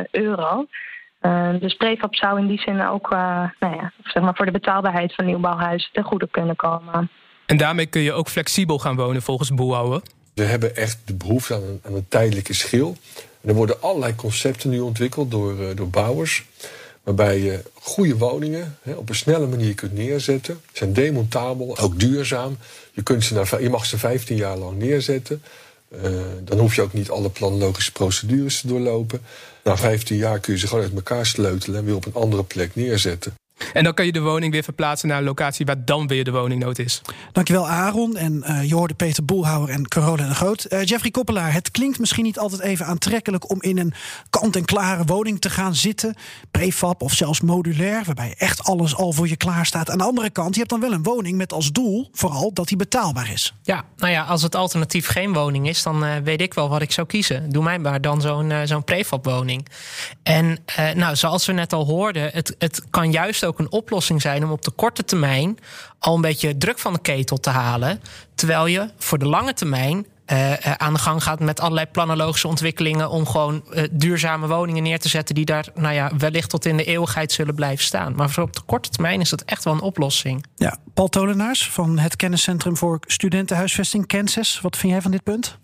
[0.05, 0.67] 420.000 euro.
[1.59, 3.09] dus prefab zou in die zin ook
[3.59, 7.09] nou ja, zeg maar voor de betaalbaarheid van nieuwbouwhuizen ten goede kunnen komen.
[7.47, 10.01] En daarmee kun je ook flexibel gaan wonen volgens Boelhouwer.
[10.33, 12.95] We hebben echt de behoefte aan een, aan een tijdelijke schil.
[13.41, 16.45] Er worden allerlei concepten nu ontwikkeld door, uh, door bouwers.
[17.03, 20.59] Waarbij je goede woningen hè, op een snelle manier kunt neerzetten.
[20.65, 22.57] Ze zijn demontabel, ook duurzaam.
[22.91, 25.41] Je, kunt ze naar, je mag ze 15 jaar lang neerzetten.
[26.03, 26.11] Uh,
[26.43, 29.21] dan hoef je ook niet alle planologische procedures te doorlopen.
[29.63, 32.43] Na 15 jaar kun je ze gewoon uit elkaar sleutelen en weer op een andere
[32.43, 33.33] plek neerzetten.
[33.73, 36.31] En dan kan je de woning weer verplaatsen naar een locatie waar dan weer de
[36.31, 37.01] woningnood is.
[37.31, 38.17] Dankjewel Aaron.
[38.17, 40.65] En uh, je hoorde Peter Boelhouwer en Carola de Groot.
[40.69, 43.49] Uh, Jeffrey Koppelaar, het klinkt misschien niet altijd even aantrekkelijk...
[43.49, 43.93] om in een
[44.29, 46.15] kant-en-klare woning te gaan zitten.
[46.51, 49.89] Prefab of zelfs modulair, waarbij echt alles al voor je klaar staat.
[49.89, 52.09] Aan de andere kant, je hebt dan wel een woning met als doel...
[52.11, 53.53] vooral dat die betaalbaar is.
[53.63, 55.83] Ja, nou ja, als het alternatief geen woning is...
[55.83, 57.49] dan uh, weet ik wel wat ik zou kiezen.
[57.49, 59.67] Doe mij maar dan zo'n zo'n prefab-woning.
[60.23, 60.59] En
[60.93, 64.51] nou, zoals we net al hoorden, het, het kan juist ook een oplossing zijn om
[64.51, 65.57] op de korte termijn
[65.99, 68.01] al een beetje druk van de ketel te halen.
[68.35, 73.09] Terwijl je voor de lange termijn uh, aan de gang gaat met allerlei planologische ontwikkelingen
[73.09, 76.77] om gewoon uh, duurzame woningen neer te zetten die daar nou ja, wellicht tot in
[76.77, 78.15] de eeuwigheid zullen blijven staan.
[78.15, 80.45] Maar voor op de korte termijn is dat echt wel een oplossing.
[80.55, 84.61] Ja, Paul Tolenaars van het Kenniscentrum voor Studentenhuisvesting Kansas.
[84.61, 85.57] Wat vind jij van dit punt?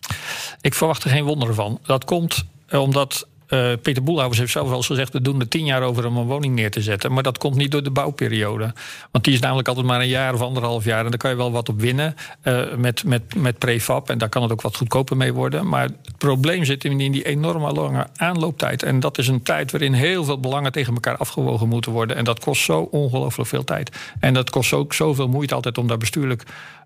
[0.61, 1.79] Ik verwacht er geen wonderen van.
[1.83, 5.13] Dat komt omdat uh, Peter Boelhouders heeft zelf al eens gezegd...
[5.13, 7.13] we doen er tien jaar over om een woning neer te zetten.
[7.13, 8.73] Maar dat komt niet door de bouwperiode.
[9.11, 11.03] Want die is namelijk altijd maar een jaar of anderhalf jaar.
[11.03, 14.09] En daar kan je wel wat op winnen uh, met, met, met prefab.
[14.09, 15.67] En daar kan het ook wat goedkoper mee worden.
[15.67, 18.83] Maar het probleem zit in die enorme lange aanlooptijd.
[18.83, 22.17] En dat is een tijd waarin heel veel belangen tegen elkaar afgewogen moeten worden.
[22.17, 23.97] En dat kost zo ongelooflijk veel tijd.
[24.19, 26.43] En dat kost ook zoveel moeite altijd om daar bestuurlijk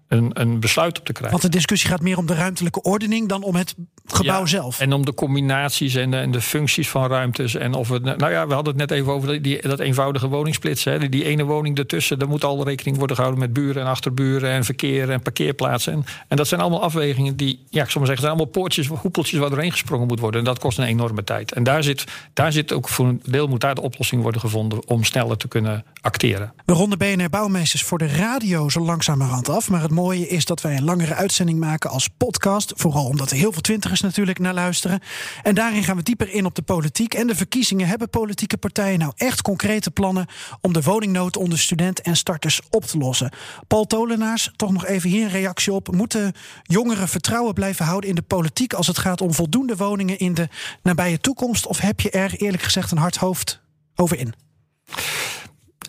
[0.07, 1.39] een, een besluit op te krijgen.
[1.39, 4.79] Want de discussie gaat meer om de ruimtelijke ordening dan om het gebouw zelf.
[4.79, 7.55] En om de combinaties en de, en de, functies van ruimtes.
[7.55, 10.83] En of het, nou ja, we hadden het net even over die, dat eenvoudige woningsplits.
[10.83, 10.99] Hè.
[10.99, 14.49] Die, die, ene woning ertussen, daar moet al rekening worden gehouden met buren en achterburen
[14.49, 15.93] en verkeer en parkeerplaatsen.
[15.93, 18.87] En, en dat zijn allemaal afwegingen die, ja, ik zal maar zeggen, zijn allemaal poortjes,
[18.87, 20.39] hoepeltjes waar doorheen gesprongen moet worden.
[20.39, 21.51] En dat kost een enorme tijd.
[21.51, 24.87] En daar zit, daar zit ook voor een deel moet daar de oplossing worden gevonden
[24.87, 26.53] om sneller te kunnen acteren.
[26.65, 29.69] We ronden BNR Bouwmeesters voor de radio zo langzamerhand af.
[29.69, 32.73] Maar het mooie is dat wij een langere uitzending maken als podcast.
[32.75, 34.99] Vooral omdat er heel veel twintigers natuurlijk naar luisteren.
[35.43, 37.87] En daarin gaan we dieper in op de politiek en de verkiezingen.
[37.87, 40.27] Hebben politieke partijen nou echt concrete plannen
[40.61, 43.31] om de woningnood onder studenten en starters op te lossen?
[43.67, 45.91] Paul Tolenaars, toch nog even hier een reactie op.
[45.91, 46.33] Moeten
[46.63, 50.47] jongeren vertrouwen blijven houden in de politiek als het gaat om voldoende woningen in de
[50.83, 51.67] nabije toekomst?
[51.67, 53.61] Of heb je er eerlijk gezegd een hard hoofd
[53.95, 54.33] over in?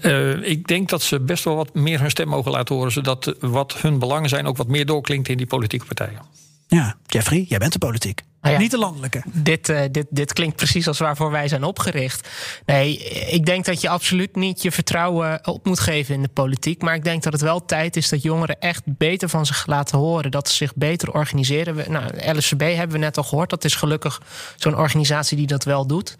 [0.02, 3.34] Uh, ik denk dat ze best wel wat meer hun stem mogen laten horen, zodat
[3.40, 6.20] wat hun belangen zijn ook wat meer doorklinkt in die politieke partijen.
[6.68, 8.22] Ja, Jeffrey, jij bent de politiek.
[8.40, 9.22] Nou ja, Niet de landelijke.
[9.32, 12.28] Dit, uh, dit, dit klinkt precies als waarvoor wij zijn opgericht.
[12.66, 12.98] Nee,
[13.30, 16.82] ik denk dat je absoluut niet je vertrouwen op moet geven in de politiek.
[16.82, 19.98] Maar ik denk dat het wel tijd is dat jongeren echt beter van zich laten
[19.98, 20.30] horen.
[20.30, 21.74] Dat ze zich beter organiseren.
[21.74, 23.50] We, nou, LSVB hebben we net al gehoord.
[23.50, 24.22] Dat is gelukkig
[24.56, 26.16] zo'n organisatie die dat wel doet.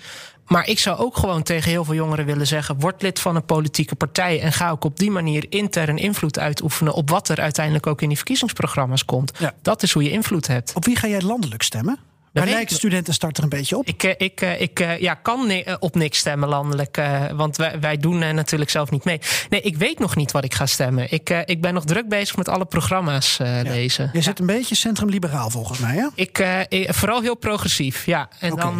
[0.48, 3.44] Maar ik zou ook gewoon tegen heel veel jongeren willen zeggen: word lid van een
[3.44, 7.86] politieke partij en ga ook op die manier intern invloed uitoefenen op wat er uiteindelijk
[7.86, 9.32] ook in die verkiezingsprogramma's komt.
[9.38, 9.54] Ja.
[9.62, 10.72] Dat is hoe je invloed hebt.
[10.74, 11.98] Op wie ga jij landelijk stemmen?
[12.38, 13.86] Waar lijkt studentenstart er een beetje op?
[13.86, 17.00] Ik, ik, ik ja, kan op niks stemmen landelijk.
[17.34, 19.20] Want wij, wij doen natuurlijk zelf niet mee.
[19.48, 21.12] Nee, ik weet nog niet wat ik ga stemmen.
[21.12, 23.62] Ik, ik ben nog druk bezig met alle programma's ja.
[23.62, 24.10] lezen.
[24.12, 26.06] Je zit een beetje centrum-liberaal volgens mij, hè?
[26.14, 28.28] Ik, ik, vooral heel progressief, ja.
[28.38, 28.72] En okay.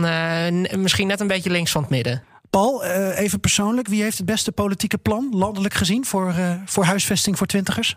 [0.51, 2.23] dan misschien net een beetje links van het midden.
[2.51, 3.89] Paul, even persoonlijk.
[3.89, 7.97] Wie heeft het beste politieke plan, landelijk gezien, voor, voor huisvesting voor twintigers?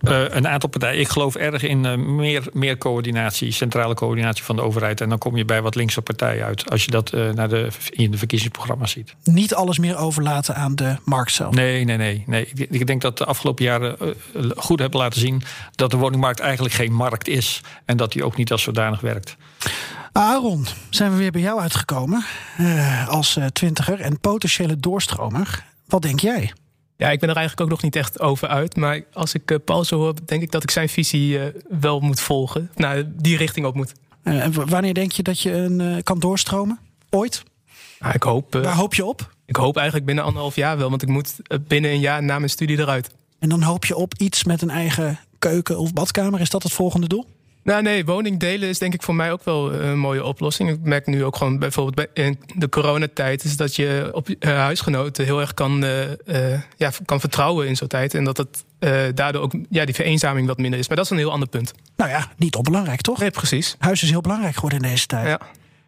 [0.00, 1.00] Uh, een aantal partijen.
[1.00, 5.00] Ik geloof erg in uh, meer, meer coördinatie, centrale coördinatie van de overheid.
[5.00, 6.70] En dan kom je bij wat linkse partijen uit.
[6.70, 9.14] Als je dat uh, naar de, in de verkiezingsprogramma's ziet.
[9.24, 11.54] Niet alles meer overlaten aan de markt zelf.
[11.54, 12.24] Nee, nee, nee.
[12.26, 12.46] nee.
[12.54, 13.96] Ik, ik denk dat de afgelopen jaren
[14.56, 15.42] goed hebben laten zien
[15.74, 17.60] dat de woningmarkt eigenlijk geen markt is.
[17.84, 19.36] En dat die ook niet als zodanig werkt.
[20.12, 22.24] Aaron, zijn we weer bij jou uitgekomen.
[23.08, 25.64] als twintiger en potentiële doorstromer.
[25.86, 26.52] Wat denk jij?
[27.00, 28.76] Ja, ik ben er eigenlijk ook nog niet echt over uit.
[28.76, 31.44] Maar als ik uh, Paul zo hoor, denk ik dat ik zijn visie uh,
[31.80, 32.70] wel moet volgen.
[32.74, 33.92] Nou, die richting op moet.
[34.24, 36.78] Uh, en wanneer denk je dat je een, kan doorstromen?
[37.10, 37.42] Ooit?
[37.98, 38.52] Nou, ik hoop...
[38.54, 39.34] Waar hoop je op?
[39.46, 40.90] Ik hoop eigenlijk binnen anderhalf jaar wel.
[40.90, 41.36] Want ik moet
[41.68, 43.10] binnen een jaar na mijn studie eruit.
[43.38, 46.40] En dan hoop je op iets met een eigen keuken of badkamer.
[46.40, 47.26] Is dat het volgende doel?
[47.62, 50.70] Nou nee, woningdelen is denk ik voor mij ook wel een mooie oplossing.
[50.70, 53.44] Ik merk nu ook gewoon bijvoorbeeld in de coronatijd...
[53.44, 56.04] is dat je op je huisgenoten heel erg kan, uh,
[56.76, 58.14] ja, kan vertrouwen in zo'n tijd.
[58.14, 58.64] En dat het
[59.16, 60.88] daardoor ook ja, die vereenzaming wat minder is.
[60.88, 61.72] Maar dat is een heel ander punt.
[61.96, 63.18] Nou ja, niet onbelangrijk toch?
[63.18, 63.76] Nee, precies.
[63.78, 65.26] Huis is heel belangrijk geworden in deze tijd.
[65.26, 65.40] Ja.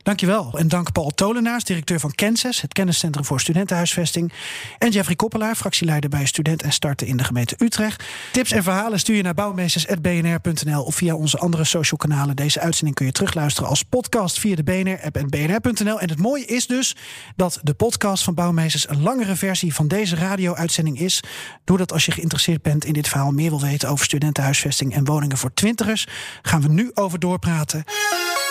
[0.02, 0.58] Dankjewel.
[0.58, 4.32] En dank Paul Tolenaars, directeur van Kenses, het kenniscentrum voor studentenhuisvesting.
[4.78, 8.04] En Jeffrey Koppelaar, fractieleider bij Student en Starten in de gemeente Utrecht.
[8.32, 12.36] Tips en verhalen stuur je naar bouwmeesters.bnr.nl of via onze andere social kanalen.
[12.36, 16.00] Deze uitzending kun je terugluisteren als podcast via de BNR-app en bnr.nl.
[16.00, 16.96] En het mooie is dus
[17.36, 21.22] dat de podcast van Bouwmeesters een langere versie van deze radio-uitzending is.
[21.64, 25.36] Doordat als je geïnteresseerd bent in dit verhaal meer wil weten over studentenhuisvesting en woningen
[25.36, 26.06] voor twintigers,
[26.42, 27.84] gaan we nu over doorpraten.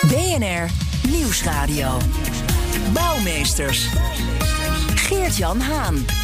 [0.08, 0.70] BNR
[1.10, 1.98] Nieuwsradio.
[2.94, 3.88] Bouwmeesters.
[4.96, 6.21] Geert-Jan Haan.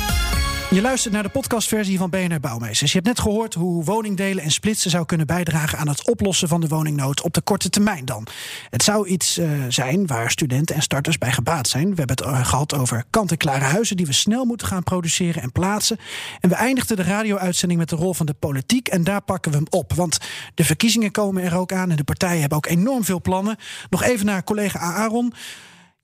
[0.69, 2.91] Je luistert naar de podcastversie van BNR Bouwmeesters.
[2.91, 6.61] Je hebt net gehoord hoe woningdelen en splitsen zou kunnen bijdragen aan het oplossen van
[6.61, 8.27] de woningnood op de korte termijn dan.
[8.69, 11.89] Het zou iets uh, zijn waar studenten en starters bij gebaat zijn.
[11.89, 15.51] We hebben het uh, gehad over kant-en-klare huizen die we snel moeten gaan produceren en
[15.51, 15.99] plaatsen.
[16.39, 19.57] En we eindigden de radio-uitzending met de rol van de politiek en daar pakken we
[19.57, 19.93] hem op.
[19.93, 20.17] Want
[20.53, 23.57] de verkiezingen komen er ook aan en de partijen hebben ook enorm veel plannen.
[23.89, 25.33] Nog even naar collega Aaron.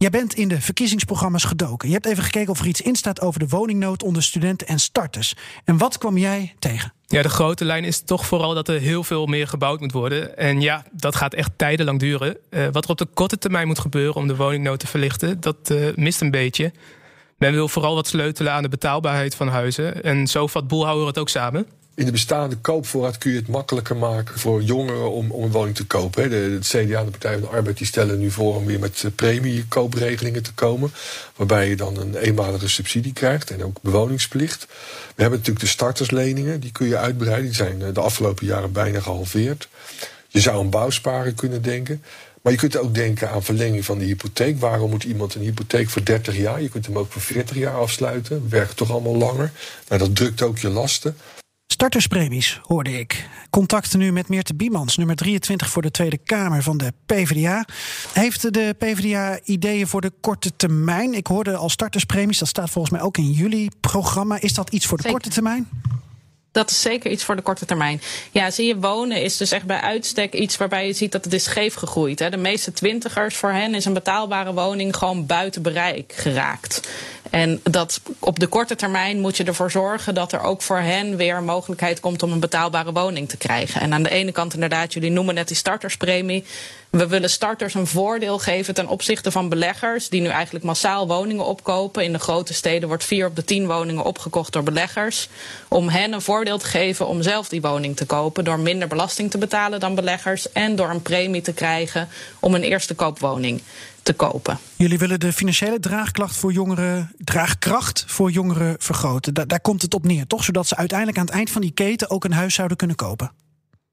[0.03, 1.87] Jij bent in de verkiezingsprogramma's gedoken.
[1.87, 4.79] Je hebt even gekeken of er iets in staat over de woningnood onder studenten en
[4.79, 5.35] starters.
[5.65, 6.93] En wat kwam jij tegen?
[7.07, 10.37] Ja, de grote lijn is toch vooral dat er heel veel meer gebouwd moet worden.
[10.37, 12.37] En ja, dat gaat echt tijdenlang duren.
[12.49, 15.69] Uh, wat er op de korte termijn moet gebeuren om de woningnood te verlichten, dat
[15.71, 16.71] uh, mist een beetje.
[17.37, 20.03] Men wil vooral wat sleutelen aan de betaalbaarheid van huizen.
[20.03, 23.95] En zo vat Boelhouwer het ook samen in de bestaande koopvoorraad kun je het makkelijker
[23.95, 26.29] maken voor jongeren om, om een woning te kopen.
[26.29, 29.06] De, CDA en de Partij van de Arbeid die stellen nu voor om weer met
[29.15, 30.91] premiekoopregelingen te komen.
[31.36, 34.65] Waarbij je dan een eenmalige subsidie krijgt en ook bewoningsplicht.
[35.15, 37.45] We hebben natuurlijk de startersleningen, die kun je uitbreiden.
[37.45, 39.67] Die zijn de afgelopen jaren bijna gehalveerd.
[40.27, 42.03] Je zou aan bouwsparen kunnen denken.
[42.43, 44.60] Maar je kunt ook denken aan verlenging van de hypotheek.
[44.60, 46.62] Waarom moet iemand een hypotheek voor 30 jaar?
[46.62, 48.49] Je kunt hem ook voor 40 jaar afsluiten.
[48.49, 49.51] Werkt toch allemaal langer.
[49.88, 51.17] Nou, dat drukt ook je lasten.
[51.73, 53.29] Starterspremies, hoorde ik.
[53.49, 57.65] Contacten nu met Meerte Biemans, nummer 23 voor de Tweede Kamer van de PvdA.
[58.13, 61.13] Heeft de PvdA ideeën voor de korte termijn?
[61.13, 64.41] Ik hoorde al starterspremies, dat staat volgens mij ook in jullie programma.
[64.41, 65.19] Is dat iets voor de Zeker.
[65.19, 65.69] korte termijn?
[66.51, 68.01] Dat is zeker iets voor de korte termijn.
[68.31, 71.33] Ja, zie je, wonen is dus echt bij uitstek iets waarbij je ziet dat het
[71.33, 72.19] is scheef gegroeid.
[72.19, 72.29] Hè.
[72.29, 76.89] De meeste twintigers, voor hen is een betaalbare woning gewoon buiten bereik geraakt.
[77.29, 81.15] En dat op de korte termijn moet je ervoor zorgen dat er ook voor hen
[81.15, 83.81] weer mogelijkheid komt om een betaalbare woning te krijgen.
[83.81, 86.43] En aan de ene kant inderdaad, jullie noemen net die starterspremie.
[86.89, 91.45] We willen starters een voordeel geven ten opzichte van beleggers die nu eigenlijk massaal woningen
[91.45, 92.03] opkopen.
[92.03, 95.29] In de grote steden wordt vier op de tien woningen opgekocht door beleggers.
[95.67, 99.31] Om hen een voordeel te geven om zelf die woning te kopen door minder belasting
[99.31, 102.07] te betalen dan beleggers en door een premie te krijgen
[102.39, 103.62] om een eerste koopwoning
[104.03, 104.59] te kopen.
[104.75, 109.33] Jullie willen de financiële draagkracht voor jongeren, draagkracht voor jongeren vergroten.
[109.33, 110.43] Da daar komt het op neer, toch?
[110.43, 113.31] Zodat ze uiteindelijk aan het eind van die keten ook een huis zouden kunnen kopen.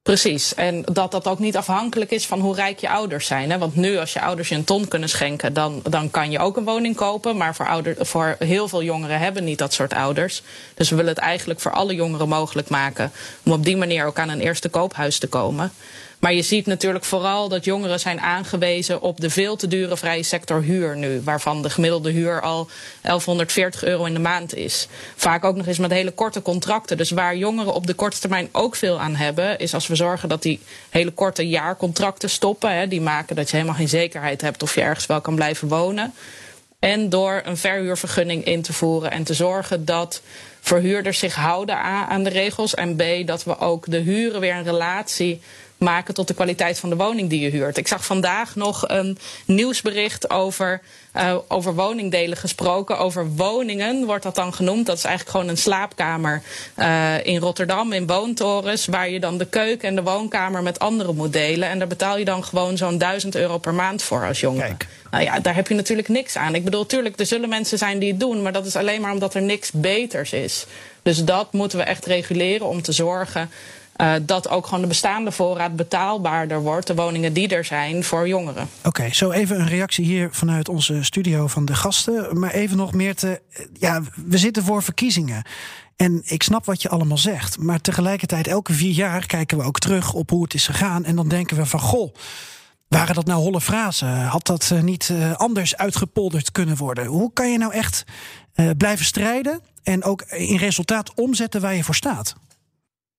[0.02, 0.54] Precies.
[0.54, 3.50] En dat dat ook niet afhankelijk is van hoe rijk je ouders zijn.
[3.50, 3.58] Hè?
[3.58, 6.56] Want nu, als je ouders je een ton kunnen schenken, dan, dan kan je ook
[6.56, 7.36] een woning kopen.
[7.36, 10.42] Maar voor, ouder, voor heel veel jongeren hebben niet dat soort ouders.
[10.74, 13.12] Dus we willen het eigenlijk voor alle jongeren mogelijk maken
[13.44, 15.72] om op die manier ook aan een eerste koophuis te komen.
[16.20, 20.22] Maar je ziet natuurlijk vooral dat jongeren zijn aangewezen op de veel te dure vrije
[20.22, 21.20] sector huur nu.
[21.20, 22.68] Waarvan de gemiddelde huur al
[23.02, 24.88] 1140 euro in de maand is.
[25.16, 26.96] Vaak ook nog eens met hele korte contracten.
[26.96, 30.28] Dus waar jongeren op de korte termijn ook veel aan hebben, is als we zorgen
[30.28, 32.76] dat die hele korte jaarcontracten stoppen.
[32.76, 35.68] Hè, die maken dat je helemaal geen zekerheid hebt of je ergens wel kan blijven
[35.68, 36.12] wonen.
[36.78, 40.22] En door een verhuurvergunning in te voeren en te zorgen dat
[40.60, 42.74] verhuurders zich houden aan de regels.
[42.74, 45.40] En B, dat we ook de huren weer een relatie
[45.80, 47.76] maken tot de kwaliteit van de woning die je huurt.
[47.76, 50.80] Ik zag vandaag nog een nieuwsbericht over,
[51.16, 52.98] uh, over woningdelen gesproken.
[52.98, 54.86] Over woningen wordt dat dan genoemd.
[54.86, 56.42] Dat is eigenlijk gewoon een slaapkamer
[56.76, 58.86] uh, in Rotterdam in woontorens.
[58.86, 61.68] Waar je dan de keuken en de woonkamer met anderen moet delen.
[61.68, 64.66] En daar betaal je dan gewoon zo'n 1000 euro per maand voor als jongere.
[64.66, 64.86] Kijk.
[65.10, 66.54] Nou ja, daar heb je natuurlijk niks aan.
[66.54, 68.42] Ik bedoel, tuurlijk, er zullen mensen zijn die het doen.
[68.42, 70.66] Maar dat is alleen maar omdat er niks beters is.
[71.02, 73.50] Dus dat moeten we echt reguleren om te zorgen
[74.00, 78.28] uh, dat ook gewoon de bestaande voorraad betaalbaarder wordt, de woningen die er zijn voor
[78.28, 78.68] jongeren.
[78.84, 82.38] Oké, zo even een reactie hier vanuit onze studio van de gasten.
[82.38, 83.40] Maar even nog meer te.
[83.78, 85.42] Ja, we zitten voor verkiezingen.
[85.96, 87.58] En ik snap wat je allemaal zegt.
[87.58, 91.04] Maar tegelijkertijd, elke vier jaar kijken we ook terug op hoe het is gegaan.
[91.04, 92.14] En dan denken we van goh.
[92.88, 94.22] Waren dat nou holle frazen?
[94.22, 97.06] Had dat niet anders uitgepolderd kunnen worden?
[97.06, 98.04] Hoe kan je nou echt
[98.76, 102.34] blijven strijden en ook in resultaat omzetten waar je voor staat?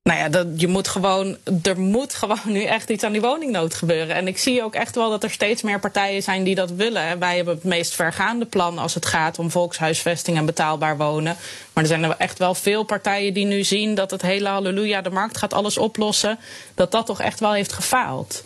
[0.03, 3.73] Nou ja, dat, je moet gewoon, er moet gewoon nu echt iets aan die woningnood
[3.73, 4.15] gebeuren.
[4.15, 7.19] En ik zie ook echt wel dat er steeds meer partijen zijn die dat willen.
[7.19, 11.35] Wij hebben het meest vergaande plan als het gaat om volkshuisvesting en betaalbaar wonen.
[11.73, 15.01] Maar er zijn er echt wel veel partijen die nu zien dat het hele halleluja,
[15.01, 16.39] de markt gaat alles oplossen.
[16.75, 18.43] Dat dat toch echt wel heeft gefaald.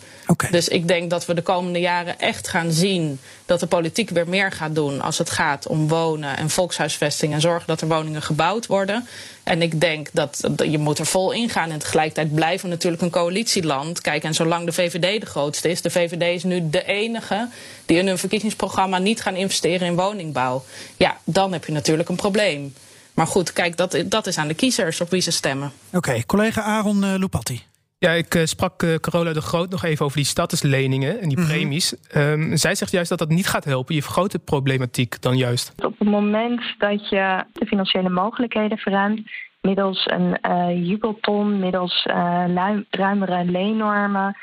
[0.50, 4.28] Dus ik denk dat we de komende jaren echt gaan zien dat de politiek weer
[4.28, 8.22] meer gaat doen als het gaat om wonen en volkshuisvesting en zorgen dat er woningen
[8.22, 9.06] gebouwd worden.
[9.42, 11.70] En ik denk dat je moet er vol ingaan.
[11.70, 14.00] En tegelijkertijd blijven we natuurlijk een coalitieland.
[14.00, 17.48] Kijk, en zolang de VVD de grootste is, de VVD is nu de enige
[17.86, 20.64] die in hun verkiezingsprogramma niet gaan investeren in woningbouw.
[20.96, 22.74] Ja, dan heb je natuurlijk een probleem.
[23.14, 25.72] Maar goed, kijk, dat, dat is aan de kiezers op wie ze stemmen.
[25.92, 27.62] Oké, collega Aaron uh, Lupatti.
[27.98, 31.38] Ja, ik uh, sprak uh, Carola de Groot nog even over die statusleningen en die
[31.38, 31.46] Mhm.
[31.46, 31.96] premies.
[32.16, 33.94] Um, zij zegt juist dat dat niet gaat helpen.
[33.94, 35.72] Je vergroot de problematiek dan juist.
[35.84, 39.20] Op het moment dat je de financiële mogelijkheden verruimt,
[39.60, 42.06] middels een uh, jubelton, middels
[42.46, 44.36] luim, ruimere leennormen,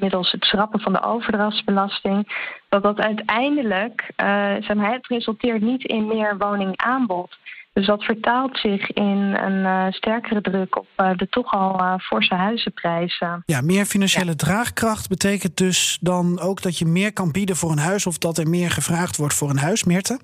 [0.00, 2.28] middels het schrappen van de overdrachtsbelasting,
[2.68, 4.12] dat dat uiteindelijk,
[4.66, 7.36] zeg maar, het resulteert niet in meer woningaanbod.
[7.74, 11.94] Dus dat vertaalt zich in een uh, sterkere druk op uh, de toch al uh,
[11.98, 13.42] forse huizenprijzen.
[13.46, 14.36] Ja, meer financiële ja.
[14.36, 18.38] draagkracht betekent dus dan ook dat je meer kan bieden voor een huis of dat
[18.38, 20.18] er meer gevraagd wordt voor een huis, Meerte?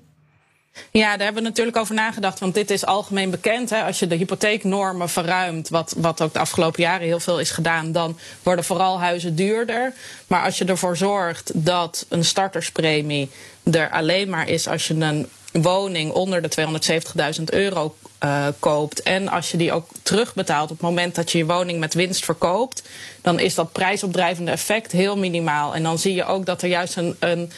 [0.91, 2.39] Ja, daar hebben we natuurlijk over nagedacht.
[2.39, 3.69] Want dit is algemeen bekend.
[3.69, 3.83] Hè.
[3.83, 7.91] Als je de hypotheeknormen verruimt, wat, wat ook de afgelopen jaren heel veel is gedaan,
[7.91, 9.93] dan worden vooral huizen duurder.
[10.27, 13.29] Maar als je ervoor zorgt dat een starterspremie
[13.71, 16.49] er alleen maar is als je een woning onder de
[17.37, 21.37] 270.000 euro uh, koopt en als je die ook terugbetaalt op het moment dat je
[21.37, 22.83] je woning met winst verkoopt,
[23.21, 25.75] dan is dat prijsopdrijvende effect heel minimaal.
[25.75, 27.51] En dan zie je ook dat er juist een, een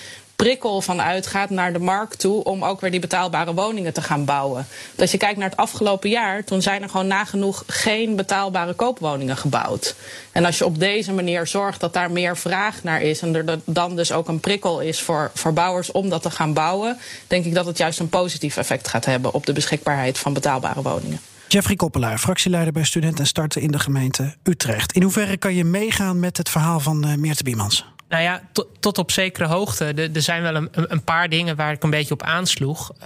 [0.43, 4.25] prikkel van uitgaat naar de markt toe om ook weer die betaalbare woningen te gaan
[4.25, 4.67] bouwen.
[4.97, 9.38] Als je kijkt naar het afgelopen jaar, toen zijn er gewoon nagenoeg geen betaalbare koopwoningen
[9.38, 9.95] gebouwd.
[10.32, 13.60] En als je op deze manier zorgt dat daar meer vraag naar is en er
[13.65, 17.45] dan dus ook een prikkel is voor, voor bouwers om dat te gaan bouwen, denk
[17.45, 21.19] ik dat het juist een positief effect gaat hebben op de beschikbaarheid van betaalbare woningen.
[21.47, 24.91] Jeffrey Koppelaar, fractieleider bij Studenten en Starten in de gemeente Utrecht.
[24.91, 27.92] In hoeverre kan je meegaan met het verhaal van uh, Meerte Biemans?
[28.13, 30.10] Nou ja, tot, tot op zekere hoogte.
[30.13, 32.91] Er zijn wel een, een, paar dingen waar ik een beetje op aansloeg.
[32.97, 33.04] Uh,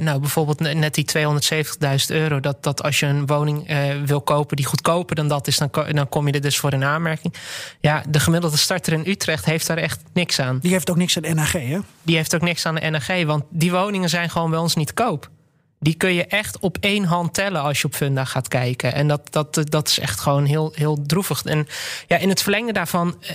[0.00, 2.40] nou, bijvoorbeeld net die 270.000 euro.
[2.40, 5.70] Dat, dat als je een woning uh, wil kopen die goedkoper dan dat is, dan,
[5.90, 7.34] dan kom je er dus voor een aanmerking.
[7.80, 10.58] Ja, de gemiddelde starter in Utrecht heeft daar echt niks aan.
[10.58, 11.78] Die heeft ook niks aan de NAG, hè?
[12.02, 14.94] Die heeft ook niks aan de NAG, want die woningen zijn gewoon bij ons niet
[14.94, 15.30] koop
[15.82, 18.94] die kun je echt op één hand tellen als je op Funda gaat kijken.
[18.94, 21.44] En dat, dat, dat is echt gewoon heel, heel droevig.
[21.44, 21.66] En
[22.06, 23.34] ja, in het verlengde daarvan, eh,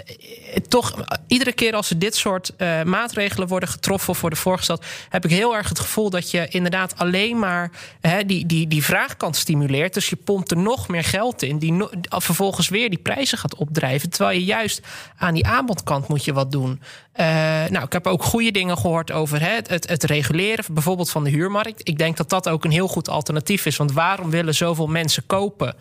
[0.68, 5.26] toch iedere keer als er dit soort uh, maatregelen worden getroffen of worden voorgesteld, heb
[5.26, 9.36] ik heel erg het gevoel dat je inderdaad alleen maar hè, die, die, die vraagkant
[9.36, 9.94] stimuleert.
[9.94, 14.10] Dus je pompt er nog meer geld in, die vervolgens weer die prijzen gaat opdrijven.
[14.10, 14.82] Terwijl je juist
[15.18, 16.82] aan die aanbodkant moet je wat doen.
[17.16, 17.26] Uh,
[17.70, 21.30] nou, ik heb ook goede dingen gehoord over hè, het, het reguleren, bijvoorbeeld van de
[21.30, 21.88] huurmarkt.
[21.88, 23.78] Ik denk dat dat ook een heel goed alternatief is.
[23.78, 25.76] Want waarom willen zoveel mensen kopen?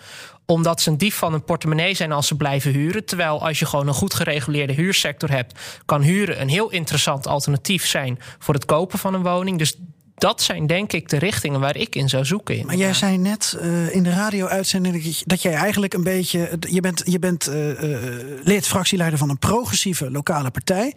[0.46, 3.04] Omdat ze een dief van een portemonnee zijn als ze blijven huren.
[3.04, 7.86] Terwijl als je gewoon een goed gereguleerde huursector hebt, kan huren een heel interessant alternatief
[7.86, 9.58] zijn voor het kopen van een woning.
[9.58, 9.76] Dus
[10.14, 12.54] dat zijn denk ik de richtingen waar ik in zou zoeken.
[12.54, 12.76] Inderdaad.
[12.78, 16.58] Maar jij zei net uh, in de radio-uitzending dat jij eigenlijk een beetje.
[16.60, 17.98] Je bent, je bent uh, uh,
[18.42, 20.94] lid, fractieleider van een progressieve lokale partij.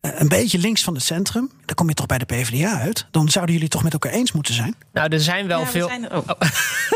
[0.00, 1.50] Uh, een beetje links van het centrum.
[1.64, 3.06] Dan kom je toch bij de PvdA uit.
[3.10, 4.74] Dan zouden jullie toch met elkaar eens moeten zijn?
[4.92, 5.86] Nou, er zijn wel ja, veel.
[5.88, 6.36] Zijn er ook.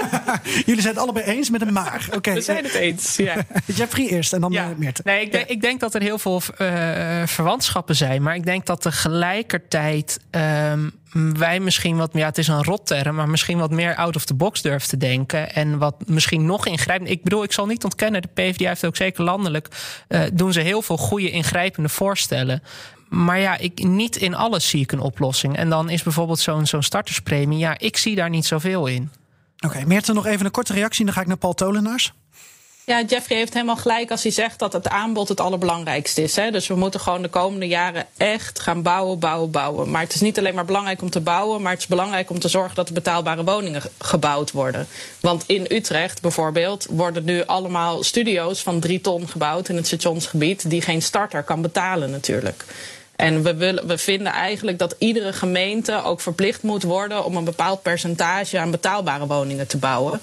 [0.67, 2.09] jullie zijn het allebei eens met een maar.
[2.15, 2.35] Okay.
[2.35, 3.17] We zijn het eens.
[3.17, 3.47] Ja.
[3.77, 4.73] Jeffrey eerst en dan ja.
[4.77, 5.03] Meerte.
[5.05, 8.23] Nee, ik denk, ik denk dat er heel veel uh, verwantschappen zijn.
[8.23, 10.21] Maar ik denk dat tegelijkertijd.
[10.31, 14.25] Um, wij misschien wat, ja, het is een rotterm, maar misschien wat meer out of
[14.25, 15.55] the box durven te denken.
[15.55, 17.11] En wat misschien nog ingrijpend.
[17.11, 19.69] Ik bedoel, ik zal niet ontkennen, de PvdA heeft ook zeker landelijk.
[20.09, 22.63] Uh, doen ze heel veel goede ingrijpende voorstellen.
[23.09, 25.57] Maar ja, ik, niet in alles zie ik een oplossing.
[25.57, 27.59] En dan is bijvoorbeeld zo'n zo'n starterspremie.
[27.59, 29.11] Ja, ik zie daar niet zoveel in.
[29.65, 31.05] Oké, okay, nog even een korte reactie.
[31.05, 32.13] Dan ga ik naar Paul Tolenaars.
[32.87, 36.37] Ja, Jeffrey heeft helemaal gelijk als hij zegt dat het aanbod het allerbelangrijkste is.
[36.37, 36.51] Hè?
[36.51, 39.91] Dus we moeten gewoon de komende jaren echt gaan bouwen, bouwen, bouwen.
[39.91, 42.39] Maar het is niet alleen maar belangrijk om te bouwen, maar het is belangrijk om
[42.39, 44.87] te zorgen dat er betaalbare woningen gebouwd worden.
[45.21, 50.71] Want in Utrecht bijvoorbeeld worden nu allemaal studio's van drie ton gebouwd in het stationsgebied,
[50.71, 52.65] die geen starter kan betalen natuurlijk.
[53.17, 57.45] En we, willen, we vinden eigenlijk dat iedere gemeente ook verplicht moet worden om een
[57.45, 60.21] bepaald percentage aan betaalbare woningen te bouwen.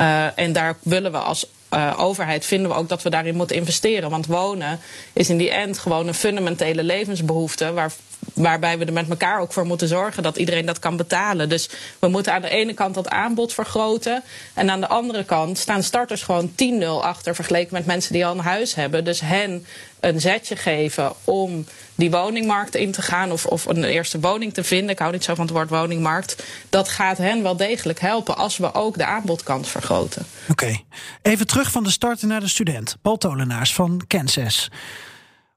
[0.00, 3.56] Uh, en daar willen we als uh, overheid vinden we ook dat we daarin moeten
[3.56, 4.10] investeren.
[4.10, 4.78] Want wonen
[5.12, 7.92] is in die end gewoon een fundamentele levensbehoefte waar
[8.34, 11.48] waarbij we er met elkaar ook voor moeten zorgen dat iedereen dat kan betalen.
[11.48, 11.68] Dus
[11.98, 14.22] we moeten aan de ene kant dat aanbod vergroten.
[14.54, 16.52] En aan de andere kant staan starters gewoon
[16.82, 19.04] 10-0 achter vergeleken met mensen die al een huis hebben.
[19.04, 19.66] Dus hen
[20.00, 21.64] een zetje geven om
[21.94, 24.90] die woningmarkt in te gaan of, of een eerste woning te vinden.
[24.90, 26.42] Ik hou niet zo van het woord woningmarkt.
[26.68, 30.26] Dat gaat hen wel degelijk helpen als we ook de aanbodkant vergroten.
[30.48, 30.76] Oké,
[31.22, 32.96] even terug van de starter naar de student.
[33.02, 34.70] Paul Tolenaars van Kansas.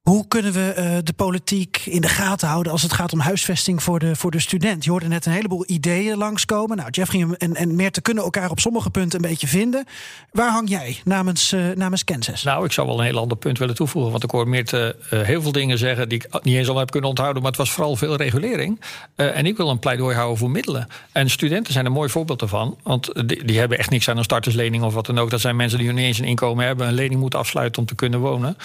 [0.10, 3.84] Hoe kunnen we uh, de politiek in de gaten houden als het gaat om huisvesting
[3.84, 4.84] voor de, voor de student?
[4.84, 6.78] Je hoorde net een heleboel ideeën langskomen.
[6.78, 9.86] Nou, Jeffrey en, en Meerte kunnen elkaar op sommige punten een beetje vinden.
[10.32, 12.44] Waar hang jij namens, uh, namens Kansas?
[12.44, 14.12] Nou, ik zou wel een heel ander punt willen toevoegen.
[14.12, 16.92] Want ik hoor Meerte uh, heel veel dingen zeggen die ik niet eens al heb
[16.92, 17.42] kunnen onthouden.
[17.42, 18.82] Maar het was vooral veel regulering.
[19.16, 20.88] en ik wil een pleidooi houden voor middelen.
[21.12, 22.78] En studenten zijn een mooi voorbeeld daarvan.
[22.84, 25.30] Want die, die hebben echt niks aan een starterslening of wat dan ook.
[25.30, 27.96] Dat zijn mensen die niet eens een inkomen hebben, een lening moeten afsluiten om te
[27.96, 28.58] kunnen wonen.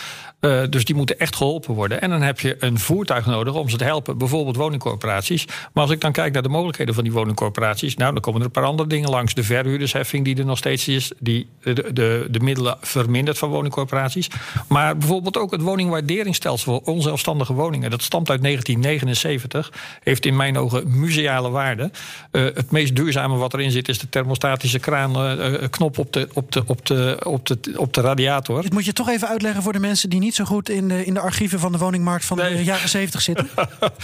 [0.71, 2.01] dus die moeten echt geholpen worden.
[2.01, 4.19] En dan heb je een voertuig nodig om ze te helpen.
[4.19, 5.47] Bijvoorbeeld woningcorporaties.
[5.73, 7.97] Maar als ik dan kijk naar de mogelijkheden van die woningcorporaties.
[7.97, 9.35] Nou, dan komen er een paar andere dingen langs.
[9.35, 11.13] De verhuurdersheffing die er nog steeds is.
[11.19, 14.29] Die de, de, de middelen vermindert van woningcorporaties.
[14.69, 17.91] Maar bijvoorbeeld ook het woningwaarderingsstelsel voor onzelfstandige woningen.
[17.91, 19.73] Dat stamt uit 1979.
[20.03, 21.91] Heeft in mijn ogen museale waarde.
[22.33, 26.29] Uh, het meest duurzame wat erin zit is de thermostatische kraan, uh, knop op de,
[26.33, 28.63] op, de, op, de, op, de, op de radiator.
[28.63, 31.05] Dit moet je toch even uitleggen voor de mensen die niet zo goed in de
[31.21, 33.49] archieven van de woningmarkt van de jaren 70 zitten?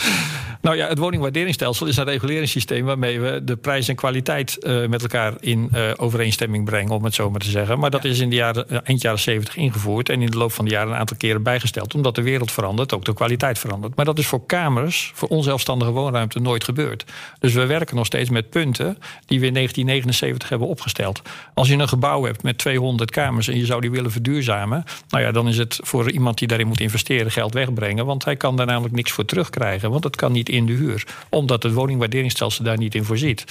[0.60, 5.02] nou ja, het woningwaarderingsstelsel is een reguleringssysteem waarmee we de prijs en kwaliteit uh, met
[5.02, 7.78] elkaar in uh, overeenstemming brengen, om het zo maar te zeggen.
[7.78, 8.08] Maar dat ja.
[8.08, 10.70] is in de jaren, uh, eind jaren 70 ingevoerd en in de loop van de
[10.70, 13.96] jaren een aantal keren bijgesteld, omdat de wereld verandert, ook de kwaliteit verandert.
[13.96, 17.04] Maar dat is voor kamers, voor onzelfstandige woonruimte, nooit gebeurd.
[17.38, 21.22] Dus we werken nog steeds met punten die we in 1979 hebben opgesteld.
[21.54, 25.24] Als je een gebouw hebt met 200 kamers en je zou die willen verduurzamen, nou
[25.24, 28.06] ja, dan is het voor iemand die daarin moet investeren geld wegbrengen.
[28.06, 29.90] Want hij kan daar namelijk niks voor terugkrijgen.
[29.90, 31.06] Want dat kan niet in de huur.
[31.28, 33.44] Omdat het woningwaarderingsstelsel daar niet in voorziet.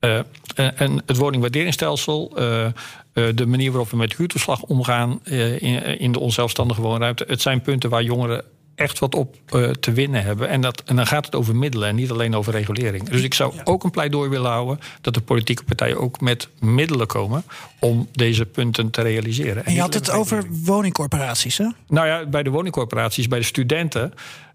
[0.00, 0.18] Uh,
[0.54, 2.66] en het woningwaarderingsstelsel, uh,
[3.12, 7.24] de manier waarop we met huurtoeslag omgaan in, in de onzelfstandige woonruimte.
[7.28, 8.44] Het zijn punten waar jongeren
[8.82, 10.48] echt wat op uh, te winnen hebben.
[10.48, 13.08] En, dat, en dan gaat het over middelen en niet alleen over regulering.
[13.08, 13.60] Dus ik zou ja.
[13.64, 17.44] ook een pleidooi willen houden dat de politieke partijen ook met middelen komen
[17.78, 19.64] om deze punten te realiseren.
[19.64, 21.68] En je had het over woningcorporaties, hè?
[21.88, 24.14] Nou ja, bij de woningcorporaties, bij de studenten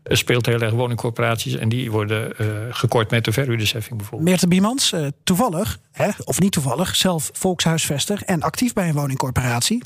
[0.09, 4.29] speelt heel erg woningcorporaties en die worden uh, gekort met de verhuurdersheffing bijvoorbeeld.
[4.29, 9.83] Meerte Biemans, uh, toevallig, hè, of niet toevallig, zelf volkshuisvester en actief bij een woningcorporatie.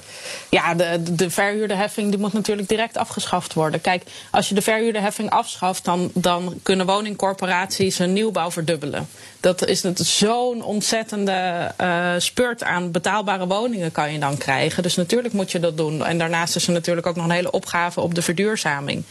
[0.49, 3.81] Ja, de, de verhuurderheffing die moet natuurlijk direct afgeschaft worden.
[3.81, 9.07] Kijk, als je de verhuurderheffing afschaft, dan, dan kunnen woningcorporaties hun nieuwbouw verdubbelen.
[9.39, 14.83] Dat is zo'n ontzettende uh, spurt aan betaalbare woningen kan je dan krijgen.
[14.83, 16.05] Dus natuurlijk moet je dat doen.
[16.05, 19.03] En daarnaast is er natuurlijk ook nog een hele opgave op de verduurzaming.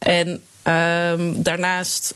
[0.00, 2.14] En um, daarnaast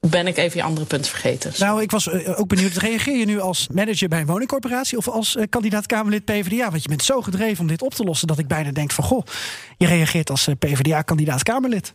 [0.00, 1.52] ben ik even je andere punt vergeten.
[1.58, 2.72] Nou, ik was uh, ook benieuwd.
[2.72, 6.70] Reageer je nu als manager bij een woningcorporatie of als uh, kandidaat Kamerlid PvdA?
[6.70, 9.04] Want je bent zo gedreven om dit op te lossen dat ik bijna denk van
[9.04, 9.22] goh,
[9.76, 11.94] je reageert als uh, PvdA-kandidaat Kamerlid.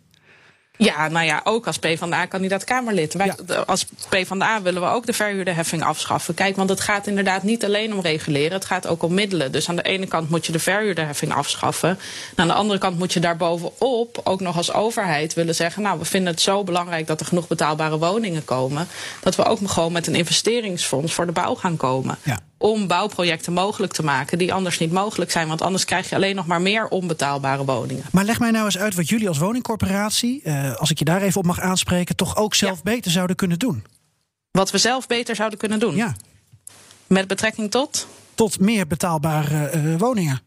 [0.78, 3.13] Ja, nou ja, ook als PvdA-kandidaat Kamerlid.
[3.13, 3.55] Wij, ja.
[3.55, 6.34] Als PvdA willen we ook de verhuurderheffing afschaffen.
[6.34, 9.51] Kijk, want het gaat inderdaad niet alleen om reguleren, het gaat ook om middelen.
[9.51, 11.89] Dus aan de ene kant moet je de verhuurderheffing afschaffen.
[11.89, 11.97] En
[12.36, 15.82] aan de andere kant moet je daarbovenop ook nog als overheid willen zeggen...
[15.82, 18.88] nou, we vinden het zo belangrijk dat er genoeg betaalbare woningen komen...
[19.21, 22.17] dat we ook gewoon met een investeringsfonds voor de bouw gaan komen.
[22.24, 25.47] Ja om bouwprojecten mogelijk te maken die anders niet mogelijk zijn.
[25.47, 28.03] Want anders krijg je alleen nog maar meer onbetaalbare woningen.
[28.11, 31.22] Maar leg mij nou eens uit wat jullie als woningcorporatie, uh, als ik je daar
[31.22, 32.84] even op mag aanspreken, toch ook zelf ja.
[32.84, 33.84] beter zouden kunnen doen.
[34.51, 35.95] Wat we zelf beter zouden kunnen doen?
[35.95, 36.16] Ja.
[37.07, 38.07] Met betrekking tot?
[38.36, 40.41] Tot meer betaalbare uh, woningen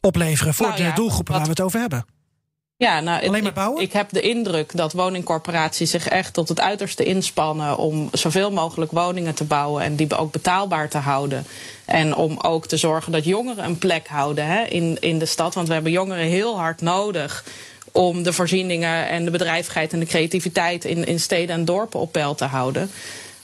[0.00, 2.04] opleveren voor nou, de ja, doelgroepen wat, waar we het over hebben.
[2.80, 3.82] Ja, nou, Alleen maar bouwen?
[3.82, 8.50] Ik, ik, heb de indruk dat woningcorporaties zich echt tot het uiterste inspannen om zoveel
[8.50, 11.46] mogelijk woningen te bouwen en die ook betaalbaar te houden.
[11.84, 15.54] En om ook te zorgen dat jongeren een plek houden hè, in, in de stad.
[15.54, 17.44] Want we hebben jongeren heel hard nodig
[17.92, 22.12] om de voorzieningen en de bedrijvigheid en de creativiteit in, in steden en dorpen op
[22.12, 22.90] peil te houden.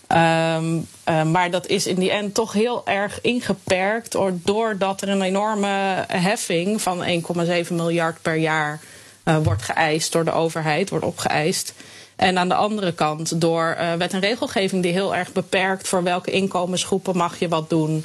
[0.08, 5.22] Um, uh, maar dat is in die end toch heel erg ingeperkt doordat er een
[5.22, 8.80] enorme heffing van 1,7 miljard per jaar
[9.28, 11.74] uh, wordt geëist door de overheid, wordt opgeëist.
[12.16, 16.02] En aan de andere kant door uh, wet en regelgeving die heel erg beperkt voor
[16.02, 18.04] welke inkomensgroepen mag je wat doen.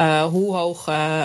[0.00, 1.24] Uh, hoe hoog uh,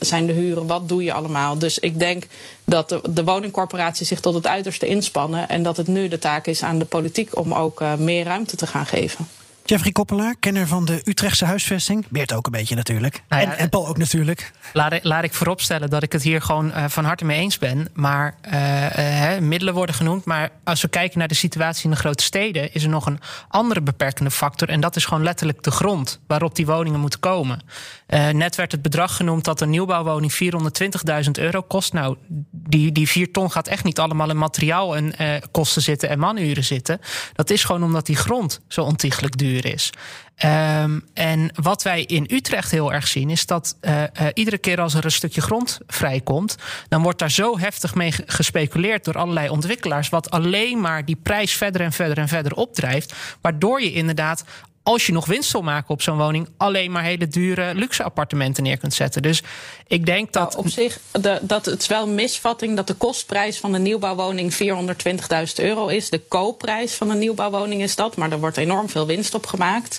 [0.00, 0.66] zijn de huren?
[0.66, 1.58] Wat doe je allemaal?
[1.58, 2.26] Dus ik denk
[2.64, 5.48] dat de, de woningcorporaties zich tot het uiterste inspannen.
[5.48, 8.66] En dat het nu de taak is aan de politiek om ook meer ruimte te
[8.66, 9.28] gaan geven.
[9.66, 12.06] Jeffrey Koppelaar, kenner van de Utrechtse huisvesting.
[12.08, 13.22] Beert ook een beetje natuurlijk.
[13.28, 14.52] Nou ja, en, en Paul ook natuurlijk.
[14.72, 17.58] Laat ik, laat ik vooropstellen dat ik het hier gewoon uh, van harte mee eens
[17.58, 17.88] ben.
[17.94, 20.24] Maar uh, uh, middelen worden genoemd.
[20.24, 23.20] Maar als we kijken naar de situatie in de grote steden, is er nog een
[23.48, 24.68] andere beperkende factor.
[24.68, 27.60] En dat is gewoon letterlijk de grond waarop die woningen moeten komen.
[28.32, 30.32] net werd het bedrag genoemd dat een nieuwbouwwoning
[31.24, 31.92] 420.000 euro kost.
[31.92, 32.16] Nou,
[32.50, 35.14] die, die vier ton gaat echt niet allemaal in materiaal en
[35.50, 37.00] kosten zitten en manuren zitten.
[37.32, 39.92] Dat is gewoon omdat die grond zo ontiegelijk duur is.
[40.44, 44.80] Um, en wat wij in Utrecht heel erg zien, is dat uh, uh, iedere keer
[44.80, 46.56] als er een stukje grond vrijkomt,
[46.88, 51.52] dan wordt daar zo heftig mee gespeculeerd door allerlei ontwikkelaars, wat alleen maar die prijs
[51.52, 53.14] verder en verder en verder opdrijft.
[53.40, 54.44] Waardoor je inderdaad
[54.84, 58.62] als je nog winst wil maken op zo'n woning, alleen maar hele dure luxe appartementen
[58.62, 59.22] neer kunt zetten.
[59.22, 59.42] Dus
[59.86, 60.52] ik denk dat.
[60.52, 60.98] Nou, op zich,
[61.42, 64.58] dat het is wel een misvatting dat de kostprijs van een nieuwbouwwoning 420.000
[65.56, 66.10] euro is.
[66.10, 69.98] De koopprijs van een nieuwbouwwoning is dat, maar er wordt enorm veel winst op gemaakt.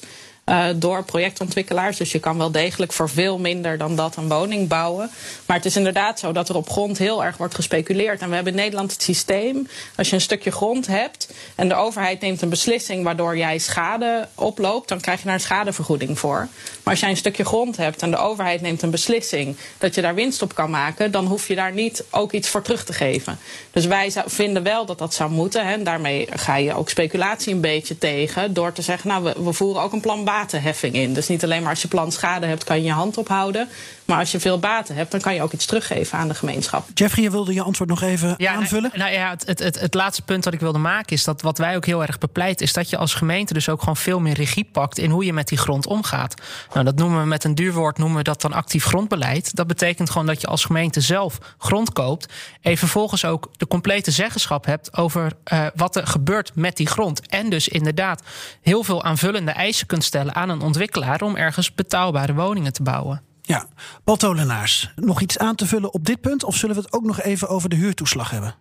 [0.49, 1.97] Uh, door projectontwikkelaars.
[1.97, 5.09] Dus je kan wel degelijk voor veel minder dan dat een woning bouwen.
[5.45, 8.21] Maar het is inderdaad zo dat er op grond heel erg wordt gespeculeerd.
[8.21, 9.67] En we hebben in Nederland het systeem.
[9.95, 14.27] Als je een stukje grond hebt en de overheid neemt een beslissing waardoor jij schade
[14.35, 16.47] oploopt, dan krijg je daar een schadevergoeding voor.
[16.83, 20.01] Maar als jij een stukje grond hebt en de overheid neemt een beslissing dat je
[20.01, 22.93] daar winst op kan maken, dan hoef je daar niet ook iets voor terug te
[22.93, 23.39] geven.
[23.71, 25.65] Dus wij vinden wel dat dat zou moeten.
[25.65, 25.73] Hè.
[25.73, 28.53] En daarmee ga je ook speculatie een beetje tegen.
[28.53, 31.13] Door te zeggen, nou, we, we voeren ook een plan batenheffing in.
[31.13, 33.67] Dus niet alleen maar als je plan schade hebt, kan je je hand ophouden.
[34.05, 36.87] Maar als je veel baten hebt, dan kan je ook iets teruggeven aan de gemeenschap.
[36.93, 38.91] Jeffrey, je wilde je antwoord nog even ja, aanvullen?
[38.93, 41.41] Nou, nou ja, het, het, het, het, laatste punt dat ik wilde maken is dat
[41.41, 44.19] wat wij ook heel erg bepleiten, is dat je als gemeente dus ook gewoon veel
[44.19, 46.41] meer regie pakt in hoe je met die grond omgaat.
[46.73, 49.55] Nou, dat noemen we met een duur woord noemen we dat dan actief grondbeleid.
[49.55, 52.33] Dat betekent gewoon dat je als gemeente zelf grond koopt.
[52.61, 57.27] En vervolgens ook de complete zeggenschap hebt over uh, wat er gebeurt met die grond.
[57.27, 58.21] En dus inderdaad
[58.61, 63.21] heel veel aanvullende eisen kunt stellen aan een ontwikkelaar om ergens betaalbare woningen te bouwen.
[63.41, 63.67] Ja,
[64.03, 66.43] Paul Tolenaars, nog iets aan te vullen op dit punt?
[66.43, 68.55] Of zullen we het ook nog even over de huurtoeslag hebben?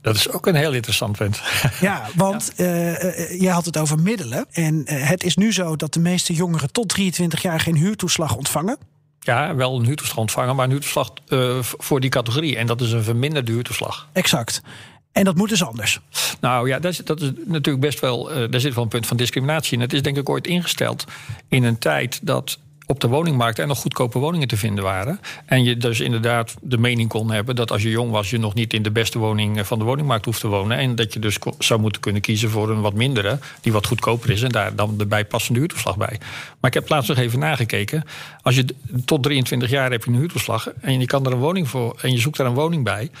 [0.00, 1.40] Dat is ook een heel interessant punt.
[1.80, 2.64] Ja, want ja.
[2.64, 4.46] Uh, uh, jij had het over middelen.
[4.50, 8.36] En uh, het is nu zo dat de meeste jongeren tot 23 jaar geen huurtoeslag
[8.36, 8.76] ontvangen.
[9.18, 11.10] Ja, wel een huurtoeslag ontvangen, maar een huurtoeslag
[11.60, 12.56] voor die categorie.
[12.56, 14.08] En dat is een verminderde huurtoeslag.
[14.12, 14.62] Exact.
[15.14, 16.00] En dat moet dus anders.
[16.40, 18.24] Nou ja, dat is, dat is natuurlijk best wel.
[18.50, 19.80] daar zit wel een punt van discriminatie in.
[19.80, 21.04] Het is denk ik ooit ingesteld
[21.48, 25.20] in een tijd dat op de woningmarkt er nog goedkope woningen te vinden waren.
[25.46, 28.54] En je dus inderdaad de mening kon hebben dat als je jong was, je nog
[28.54, 30.78] niet in de beste woning van de woningmarkt hoeft te wonen.
[30.78, 34.30] En dat je dus zou moeten kunnen kiezen voor een wat mindere, die wat goedkoper
[34.30, 34.42] is.
[34.42, 36.18] En daar dan de bijpassende huurtoeslag bij.
[36.60, 38.04] Maar ik heb laatst nog even nagekeken.
[38.42, 38.64] Als je
[39.04, 42.12] tot 23 jaar heb je een huurtoeslag en je kan er een woning voor en
[42.12, 43.10] je zoekt daar een woning bij.
[43.10, 43.12] 14%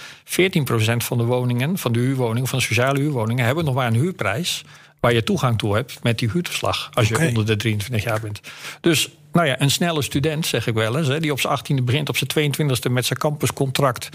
[0.96, 4.64] van de woningen, van de huurwoningen, van de sociale huurwoningen, hebben nog maar een huurprijs
[5.00, 6.90] waar je toegang toe hebt met die huurtoeslag.
[6.94, 7.28] Als je okay.
[7.28, 8.40] onder de 23 jaar bent.
[8.80, 11.84] Dus nou ja, een snelle student, zeg ik wel eens, hè, die op zijn 18e
[11.84, 14.08] begint, op zijn 22e met zijn campuscontract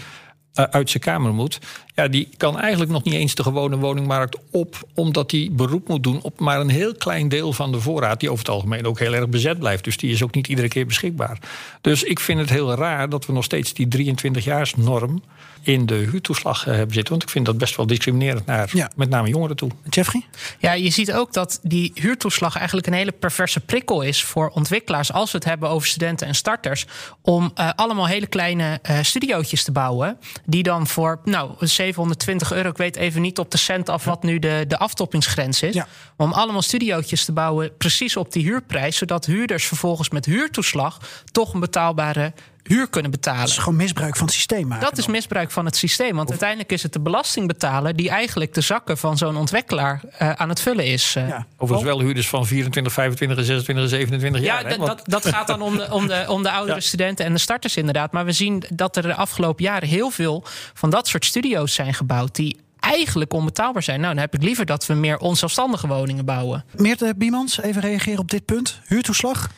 [0.54, 1.58] uh, uit zijn kamer moet.
[1.94, 6.02] Ja, die kan eigenlijk nog niet eens de gewone woningmarkt op, omdat hij beroep moet
[6.02, 8.98] doen op maar een heel klein deel van de voorraad, die over het algemeen ook
[8.98, 9.84] heel erg bezet blijft.
[9.84, 11.38] Dus die is ook niet iedere keer beschikbaar.
[11.80, 15.22] Dus ik vind het heel raar dat we nog steeds die 23-jaarsnorm
[15.62, 17.12] in de huurtoeslag hebben zitten.
[17.12, 18.90] Want ik vind dat best wel discriminerend naar ja.
[18.96, 19.70] met name jongeren toe.
[19.88, 20.26] Jeffrey?
[20.58, 25.12] Ja, je ziet ook dat die huurtoeslag eigenlijk een hele perverse prikkel is voor ontwikkelaars.
[25.12, 26.86] Als we het hebben over studenten en starters.
[27.22, 30.18] Om uh, allemaal hele kleine uh, studiootjes te bouwen.
[30.44, 34.22] Die dan voor nou, 720 euro, ik weet even niet op de cent af wat
[34.22, 35.74] nu de, de aftoppingsgrens is.
[35.74, 35.86] Ja.
[36.16, 38.96] Om allemaal studiootjes te bouwen precies op die huurprijs.
[38.96, 40.98] Zodat huurders vervolgens met huurtoeslag
[41.32, 42.32] toch een betaalbare
[42.62, 43.40] huur kunnen betalen.
[43.40, 44.66] Dat is gewoon misbruik van het systeem.
[44.68, 46.14] Maken dat is misbruik van het systeem.
[46.14, 46.30] Want of...
[46.30, 50.60] uiteindelijk is het de belastingbetaler die eigenlijk de zakken van zo'n ontwikkelaar uh, aan het
[50.60, 51.14] vullen is.
[51.18, 51.28] Uh.
[51.28, 51.46] Ja.
[51.56, 54.62] Overigens wel huurders van 24, 25, 26, 27 jaar.
[54.62, 54.76] Ja, hè?
[54.76, 56.82] dat, dat gaat dan om de, om de, om de oudere ja.
[56.82, 58.12] studenten en de starters inderdaad.
[58.12, 60.44] Maar we zien dat er de afgelopen jaren heel veel
[60.74, 64.00] van dat soort studio's zijn gebouwd die eigenlijk onbetaalbaar zijn.
[64.00, 66.64] Nou, dan heb ik liever dat we meer onzelfstandige woningen bouwen.
[66.76, 68.80] Meerte Biemans, even reageren op dit punt.
[68.86, 69.50] Huurtoeslag?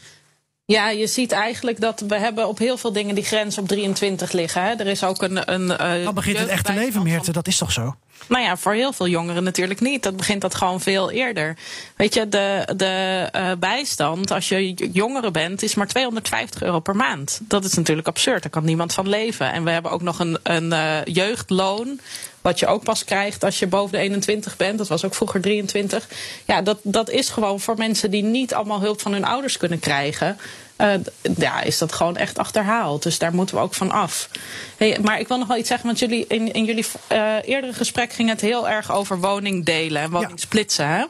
[0.73, 4.33] Ja, je ziet eigenlijk dat we hebben op heel veel dingen die grens op 23
[4.33, 4.62] liggen.
[4.62, 4.70] Hè.
[4.75, 5.53] Er is ook een.
[5.53, 7.95] een uh, Dan begint het echte leven, Meerte, dat is toch zo?
[8.29, 10.03] Nou ja, voor heel veel jongeren natuurlijk niet.
[10.03, 11.57] Dat begint dat gewoon veel eerder.
[11.97, 16.97] Weet je, de, de uh, bijstand, als je jongere bent, is maar 250 euro per
[16.97, 17.41] maand.
[17.43, 18.43] Dat is natuurlijk absurd.
[18.43, 19.53] Daar kan niemand van leven.
[19.53, 22.01] En we hebben ook nog een, een uh, jeugdloon.
[22.43, 24.78] Wat je ook pas krijgt als je boven de 21 bent.
[24.78, 26.09] Dat was ook vroeger 23.
[26.45, 29.78] Ja, dat, dat is gewoon voor mensen die niet allemaal hulp van hun ouders kunnen
[29.78, 30.38] krijgen.
[30.78, 30.95] Uh,
[31.36, 33.03] ja, is dat gewoon echt achterhaald.
[33.03, 34.28] Dus daar moeten we ook van af.
[34.76, 37.72] Hey, maar ik wil nog wel iets zeggen, want jullie, in, in jullie uh, eerdere
[37.72, 40.88] gesprek ging het heel erg over woningdelen en woningsplitsen.
[40.88, 41.05] Hè?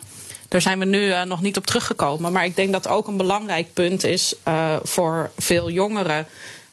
[0.49, 2.33] Daar zijn we nu uh, nog niet op teruggekomen.
[2.33, 4.35] Maar ik denk dat ook een belangrijk punt is
[4.83, 6.27] voor veel jongeren.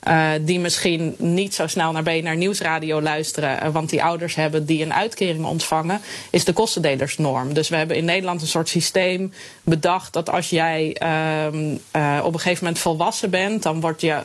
[0.08, 4.66] Uh, die misschien niet zo snel naar BNR Nieuwsradio luisteren, uh, want die ouders hebben
[4.66, 7.54] die een uitkering ontvangen, is de kostendelersnorm.
[7.54, 9.34] Dus we hebben in Nederland een soort systeem
[9.64, 14.18] bedacht dat als jij uh, op een gegeven moment volwassen bent, dan wordt je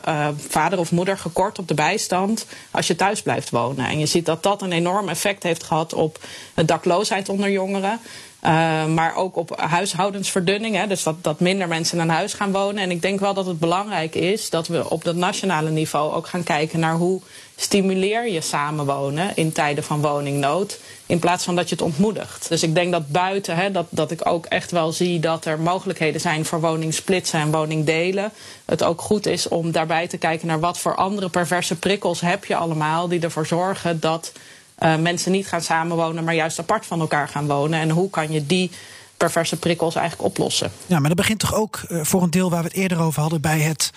[0.47, 3.85] vader of moeder gekort op de bijstand als je thuis blijft wonen.
[3.85, 6.19] En je ziet dat dat een enorm effect heeft gehad op
[6.53, 7.99] de dakloosheid onder jongeren.
[8.45, 10.75] Uh, maar ook op huishoudensverdunning.
[10.75, 12.83] Hè, dus dat, dat minder mensen in een huis gaan wonen.
[12.83, 16.27] En ik denk wel dat het belangrijk is dat we op dat nationale niveau ook
[16.27, 17.21] gaan kijken naar hoe
[17.55, 20.79] stimuleer je samenwonen in tijden van woningnood.
[21.05, 22.49] In plaats van dat je het ontmoedigt.
[22.49, 25.59] Dus ik denk dat buiten, hè, dat, dat ik ook echt wel zie dat er
[25.59, 28.31] mogelijkheden zijn voor woningsplitsen en woningdelen.
[28.65, 32.45] Het ook goed is om daarbij te kijken naar wat voor andere perverse prikkels heb
[32.45, 34.31] je allemaal die ervoor zorgen dat
[34.79, 37.79] mensen niet gaan samenwonen, maar juist apart van elkaar gaan wonen.
[37.79, 38.71] En hoe kan je die
[39.17, 40.71] perverse prikkels eigenlijk oplossen?
[40.85, 43.21] Ja, maar dat begint toch ook uh, voor een deel waar we het eerder over
[43.21, 43.91] hadden bij het.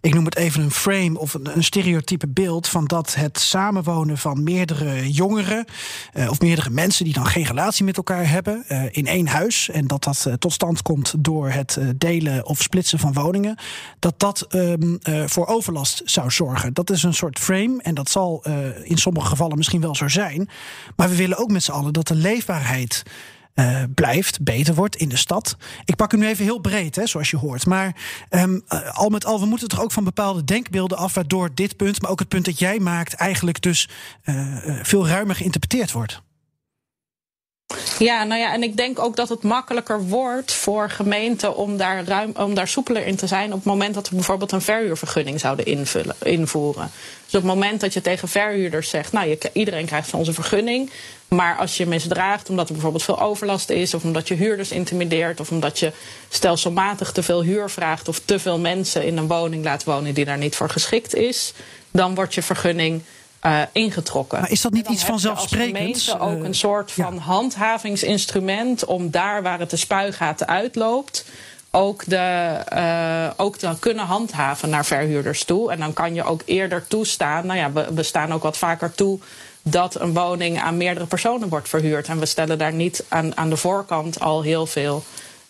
[0.00, 4.18] Ik noem het even een frame of een, een stereotype beeld van dat het samenwonen
[4.18, 5.64] van meerdere jongeren
[6.14, 9.68] uh, of meerdere mensen die dan geen relatie met elkaar hebben uh, in één huis
[9.68, 13.58] en dat dat tot stand komt door het delen of splitsen van woningen,
[13.98, 16.74] dat dat um, voor overlast zou zorgen.
[16.74, 18.44] Dat is een soort frame en dat zal
[18.82, 20.48] in sommige gevallen misschien wel zo zijn,
[20.96, 23.02] maar we willen ook met z'n allen dat de leefbaarheid
[23.54, 25.56] uh, blijft, beter wordt in de stad.
[25.84, 27.66] Ik pak hem nu even heel breed, hè, zoals je hoort.
[27.66, 27.96] Maar
[28.30, 31.76] um, uh, al met al, we moeten toch ook van bepaalde denkbeelden af, waardoor dit
[31.76, 33.88] punt, maar ook het punt dat jij maakt, eigenlijk dus
[34.24, 36.22] uh, veel ruimer geïnterpreteerd wordt.
[37.98, 42.04] Ja, nou ja, en ik denk ook dat het makkelijker wordt voor gemeenten om daar,
[42.04, 45.40] ruim, om daar soepeler in te zijn op het moment dat we bijvoorbeeld een verhuurvergunning
[45.40, 46.90] zouden invullen, invoeren.
[47.24, 50.90] Dus op het moment dat je tegen verhuurders zegt, nou, iedereen krijgt van onze vergunning,
[51.34, 55.40] maar als je misdraagt omdat er bijvoorbeeld veel overlast is, of omdat je huurders intimideert,
[55.40, 55.92] of omdat je
[56.28, 60.24] stelselmatig te veel huur vraagt of te veel mensen in een woning laat wonen die
[60.24, 61.52] daar niet voor geschikt is,
[61.90, 63.02] dan wordt je vergunning
[63.46, 64.40] uh, ingetrokken.
[64.40, 66.10] Maar is dat niet iets vanzelfsprekends?
[66.10, 71.24] Als ook een soort van handhavingsinstrument om daar waar het de spuigaten uitloopt.
[71.70, 75.72] Ook, de, uh, ook te kunnen handhaven naar verhuurders toe.
[75.72, 77.46] En dan kan je ook eerder toestaan.
[77.46, 79.18] Nou ja, we, we staan ook wat vaker toe
[79.64, 82.08] dat een woning aan meerdere personen wordt verhuurd.
[82.08, 85.02] En we stellen daar niet aan, aan de voorkant al heel veel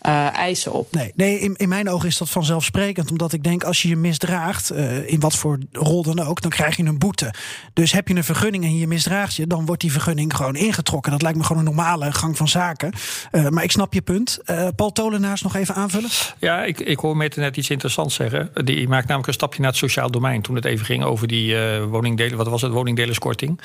[0.06, 0.92] uh, eisen op.
[0.92, 3.10] Nee, nee in, in, mijn ogen is dat vanzelfsprekend.
[3.10, 6.50] Omdat ik denk, als je je misdraagt, uh, in wat voor rol dan ook, dan
[6.50, 7.34] krijg je een boete.
[7.72, 11.12] Dus heb je een vergunning en je misdraagt je, dan wordt die vergunning gewoon ingetrokken.
[11.12, 12.92] Dat lijkt me gewoon een normale gang van zaken.
[13.32, 14.38] Uh, maar ik snap je punt.
[14.76, 16.10] Paul Tolenaars nog even aanvullen?
[16.38, 18.50] Ja, ik, ik hoor Mette net iets interessants zeggen.
[18.64, 20.42] Die maakt namelijk een stapje naar het sociaal domein.
[20.42, 23.60] Toen het even ging over die woningdelen, wat was het, woningdelenskorting.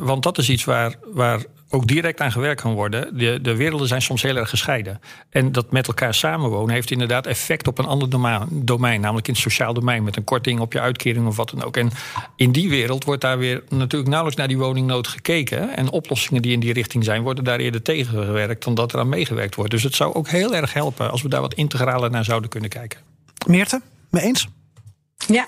[0.00, 3.18] want dat is iets waar, waar ook direct aan gewerkt kan worden.
[3.18, 5.00] De, de werelden zijn soms heel erg gescheiden.
[5.30, 9.32] En dat met elkaar samenwonen heeft inderdaad effect op een ander domein, domein, namelijk in
[9.32, 11.76] het sociaal domein, met een korting op je uitkering of wat dan ook.
[11.76, 11.90] En
[12.36, 15.76] in die wereld wordt daar weer natuurlijk nauwelijks naar die woningnood gekeken.
[15.76, 19.08] En oplossingen die in die richting zijn, worden daar eerder tegengewerkt dan dat er aan
[19.08, 19.70] meegewerkt wordt.
[19.70, 22.70] Dus het zou ook heel erg helpen als we daar wat integraler naar zouden kunnen
[22.70, 23.00] kijken.
[23.46, 24.48] Meerte, mee eens?
[25.26, 25.46] Ja,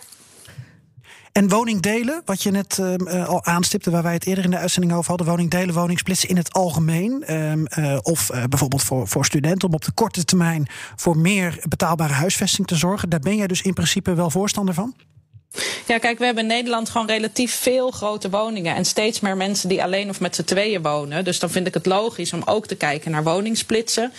[1.38, 4.94] en woningdelen, wat je net uh, al aanstipte, waar wij het eerder in de uitzending
[4.94, 5.26] over hadden.
[5.26, 7.24] Woningdelen, woningsplitsen in het algemeen.
[7.28, 10.66] Uh, of bijvoorbeeld voor, voor studenten om op de korte termijn
[10.96, 13.08] voor meer betaalbare huisvesting te zorgen.
[13.08, 14.94] Daar ben jij dus in principe wel voorstander van?
[15.86, 18.74] Ja, kijk, we hebben in Nederland gewoon relatief veel grote woningen.
[18.74, 21.24] En steeds meer mensen die alleen of met z'n tweeën wonen.
[21.24, 24.12] Dus dan vind ik het logisch om ook te kijken naar woningsplitsen.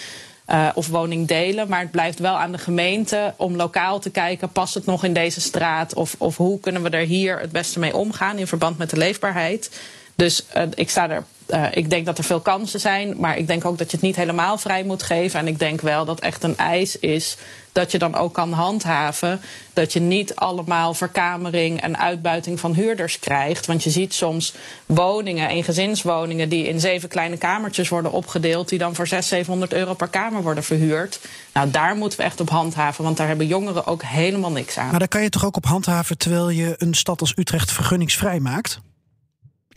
[0.52, 1.68] Uh, of woningdelen.
[1.68, 5.14] Maar het blijft wel aan de gemeente om lokaal te kijken: past het nog in
[5.14, 5.94] deze straat?
[5.94, 8.98] Of, of hoe kunnen we er hier het beste mee omgaan in verband met de
[8.98, 9.80] leefbaarheid?
[10.16, 11.24] Dus uh, ik sta er.
[11.50, 14.06] Uh, ik denk dat er veel kansen zijn, maar ik denk ook dat je het
[14.06, 15.40] niet helemaal vrij moet geven.
[15.40, 17.38] En ik denk wel dat echt een eis is
[17.72, 19.42] dat je dan ook kan handhaven.
[19.74, 23.66] Dat je niet allemaal verkamering en uitbuiting van huurders krijgt.
[23.66, 24.54] Want je ziet soms
[24.86, 28.70] woningen, een gezinswoningen, die in zeven kleine kamertjes worden opgedeeld.
[28.70, 31.20] Die dan voor 600, 700 euro per kamer worden verhuurd.
[31.54, 34.90] Nou, daar moeten we echt op handhaven, want daar hebben jongeren ook helemaal niks aan.
[34.90, 38.40] Maar daar kan je toch ook op handhaven terwijl je een stad als Utrecht vergunningsvrij
[38.40, 38.80] maakt?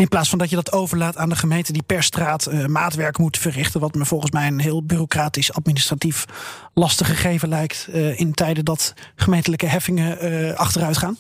[0.02, 3.18] In plaats van dat je dat overlaat aan de gemeente die per straat uh, maatwerk
[3.18, 3.80] moet verrichten.
[3.80, 6.24] Wat me volgens mij een heel bureaucratisch, administratief
[6.74, 7.86] lastig gegeven lijkt.
[7.88, 11.18] Uh, in tijden dat gemeentelijke heffingen uh, achteruit gaan.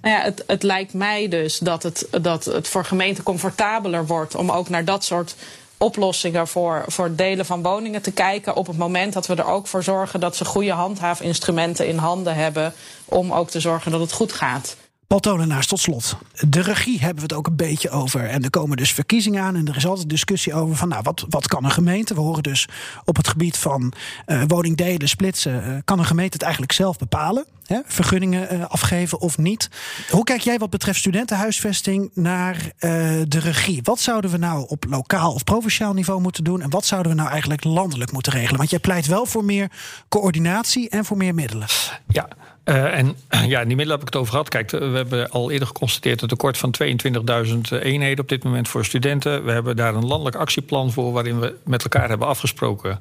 [0.00, 4.34] Nou ja, het, het lijkt mij dus dat het, dat het voor gemeenten comfortabeler wordt
[4.34, 5.34] om ook naar dat soort
[5.76, 8.56] oplossingen voor, voor delen van woningen te kijken.
[8.56, 12.34] Op het moment dat we er ook voor zorgen dat ze goede handhaafinstrumenten in handen
[12.34, 12.72] hebben.
[13.04, 14.76] Om ook te zorgen dat het goed gaat.
[15.12, 16.16] Paul Tolenaars, tot slot.
[16.48, 18.28] De regie hebben we het ook een beetje over.
[18.28, 19.56] En er komen dus verkiezingen aan.
[19.56, 22.14] En er is altijd discussie over van, nou, wat, wat kan een gemeente?
[22.14, 22.68] We horen dus
[23.04, 23.92] op het gebied van
[24.26, 25.64] uh, woningdelen, splitsen...
[25.68, 27.44] Uh, kan een gemeente het eigenlijk zelf bepalen?
[27.66, 27.80] Hè?
[27.86, 29.68] Vergunningen uh, afgeven of niet?
[30.10, 32.72] Hoe kijk jij wat betreft studentenhuisvesting naar
[33.28, 33.80] de regie?
[33.82, 36.62] Wat zouden we nou op lokaal of provinciaal niveau moeten doen?
[36.62, 38.56] En wat zouden we nou eigenlijk landelijk moeten regelen?
[38.56, 39.70] Want jij pleit wel voor meer
[40.08, 41.68] coördinatie en voor meer middelen.
[42.08, 42.28] Ja,
[42.64, 43.16] uh, en
[43.48, 44.48] ja, die middelen heb ik het over gehad.
[44.48, 46.74] Kijk, we hebben al eerder geconstateerd een tekort van
[47.46, 49.44] 22.000 eenheden op dit moment voor studenten.
[49.44, 53.00] We hebben daar een landelijk actieplan voor waarin we met elkaar hebben afgesproken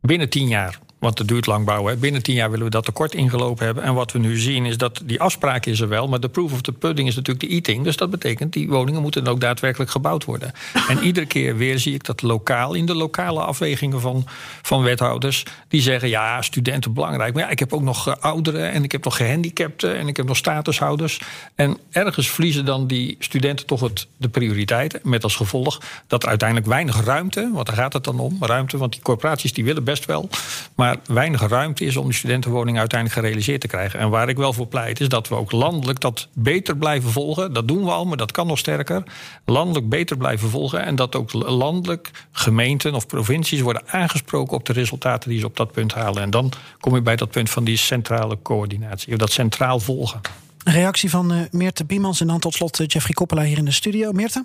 [0.00, 1.98] binnen tien jaar want het duurt lang bouwen.
[1.98, 3.84] Binnen tien jaar willen we dat tekort ingelopen hebben.
[3.84, 6.08] En wat we nu zien is dat die afspraak is er wel...
[6.08, 7.84] maar de proof of the pudding is natuurlijk de eating.
[7.84, 10.52] Dus dat betekent, die woningen moeten ook daadwerkelijk gebouwd worden.
[10.88, 12.74] En iedere keer weer zie ik dat lokaal...
[12.74, 14.24] in de lokale afwegingen van,
[14.62, 15.44] van wethouders...
[15.68, 17.34] die zeggen, ja, studenten belangrijk.
[17.34, 19.96] Maar ja, ik heb ook nog eh, ouderen en ik heb nog gehandicapten...
[19.96, 21.20] en ik heb nog statushouders.
[21.54, 25.04] En ergens verliezen dan die studenten toch het, de prioriteit...
[25.04, 27.50] met als gevolg dat er uiteindelijk weinig ruimte...
[27.52, 28.76] want daar gaat het dan om, ruimte...
[28.76, 30.28] want die corporaties die willen best wel...
[30.74, 33.98] maar weinig ruimte is om die studentenwoningen uiteindelijk gerealiseerd te krijgen.
[34.00, 37.52] En waar ik wel voor pleit, is dat we ook landelijk dat beter blijven volgen.
[37.52, 39.02] Dat doen we al, maar dat kan nog sterker.
[39.44, 40.84] Landelijk beter blijven volgen.
[40.84, 45.56] En dat ook landelijk gemeenten of provincies worden aangesproken op de resultaten die ze op
[45.56, 46.22] dat punt halen.
[46.22, 50.20] En dan kom je bij dat punt van die centrale coördinatie, of dat centraal volgen.
[50.64, 53.70] reactie van uh, Meerte Biemans en dan tot slot uh, Jeffrey Koppelaar hier in de
[53.70, 54.12] studio.
[54.12, 54.44] Meerte?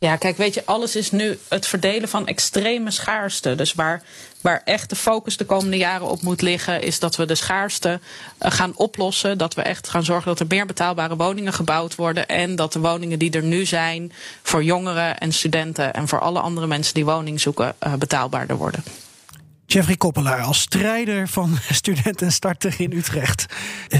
[0.00, 3.54] Ja, kijk, weet je, alles is nu het verdelen van extreme schaarste.
[3.54, 4.02] Dus waar,
[4.40, 7.88] waar echt de focus de komende jaren op moet liggen, is dat we de schaarste
[7.88, 9.38] uh, gaan oplossen.
[9.38, 12.28] Dat we echt gaan zorgen dat er meer betaalbare woningen gebouwd worden.
[12.28, 16.40] En dat de woningen die er nu zijn voor jongeren en studenten en voor alle
[16.40, 18.82] andere mensen die woning zoeken, uh, betaalbaarder worden.
[19.70, 23.46] Jeffrey Koppelaar als strijder van studenten starten in Utrecht.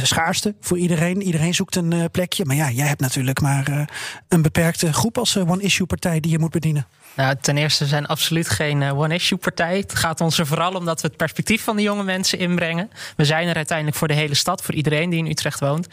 [0.02, 1.22] Schaarste voor iedereen.
[1.22, 2.44] Iedereen zoekt een uh, plekje.
[2.44, 3.82] Maar ja, jij hebt natuurlijk maar uh,
[4.28, 6.86] een beperkte groep als uh, one-issue-partij die je moet bedienen.
[7.16, 9.76] Nou, ten eerste zijn absoluut geen one-issue-partij.
[9.76, 12.90] Het gaat ons er vooral om dat we het perspectief van de jonge mensen inbrengen.
[13.16, 15.86] We zijn er uiteindelijk voor de hele stad, voor iedereen die in Utrecht woont.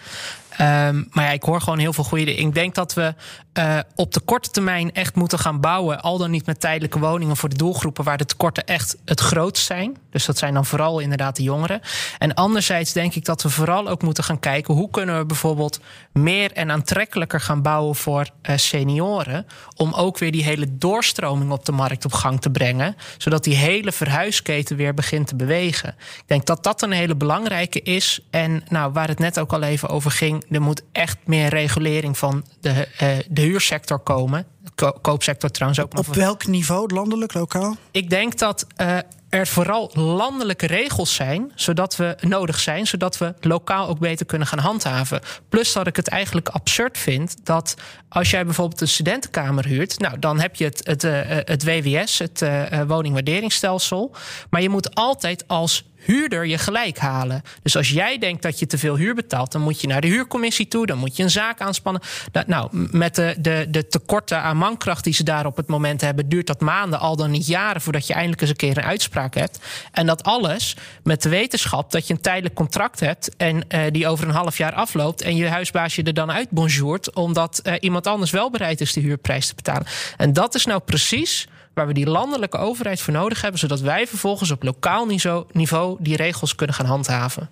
[0.52, 2.36] Um, maar ja, ik hoor gewoon heel veel goede.
[2.36, 3.16] Ik denk dat we
[3.58, 6.02] uh, op de korte termijn echt moeten gaan bouwen.
[6.02, 9.66] Al dan niet met tijdelijke woningen voor de doelgroepen waar de tekorten echt het grootst
[9.66, 9.98] zijn.
[10.10, 11.82] Dus dat zijn dan vooral inderdaad de jongeren.
[12.18, 15.80] En anderzijds denk ik dat we vooral ook moeten gaan kijken hoe kunnen we bijvoorbeeld
[16.14, 19.46] meer en aantrekkelijker gaan bouwen voor uh, senioren.
[19.76, 22.96] Om ook weer die hele doorstroming op de markt op gang te brengen.
[23.18, 25.90] Zodat die hele verhuisketen weer begint te bewegen.
[25.90, 28.20] Ik denk dat dat een hele belangrijke is.
[28.30, 32.18] En nou, waar het net ook al even over ging er moet echt meer regulering
[32.18, 34.46] van de, uh, de huursector komen.
[34.76, 35.98] Ko koopsector trouwens ook.
[35.98, 37.76] Op welk niveau, landelijk, lokaal?
[37.92, 38.98] Ik denk dat uh,
[39.30, 44.48] er vooral landelijke regels zijn, zodat we nodig zijn, zodat we lokaal ook beter kunnen
[44.48, 45.22] gaan handhaven.
[45.50, 47.76] Plus dat ik het eigenlijk absurd vind dat
[48.10, 52.20] als jij bijvoorbeeld een studentenkamer huurt, nou dan heb je het, het, uh, het WWS,
[52.20, 54.16] het uh, woningwaarderingsstelsel,
[54.50, 57.42] maar je moet altijd als huurder je gelijk halen.
[57.64, 60.08] Dus als jij denkt dat je te veel huur betaalt, dan moet je naar de
[60.08, 62.02] huurcommissie toe, dan moet je een zaak aanspannen.
[62.48, 66.30] Nou, met de, de, de tekorten aan mankracht die ze daar op het moment hebben,
[66.30, 69.36] duurt dat maanden, al dan niet jaren, voordat je eindelijk eens een keer een uitspraak
[69.36, 69.60] hebt.
[69.92, 74.08] En dat alles met de wetenschap dat je een tijdelijk contract hebt en uh, die
[74.08, 78.08] over een half jaar afloopt en je huisbaasje er dan uit bonjourt, omdat uh, iemand
[78.08, 79.88] anders wel bereid is de huurprijs te betalen.
[80.18, 84.08] En dat is nou precies waar we die landelijke overheid voor nodig hebben, zodat wij
[84.08, 85.08] vervolgens op lokaal
[85.52, 87.50] niveau die regels kunnen gaan handhaven.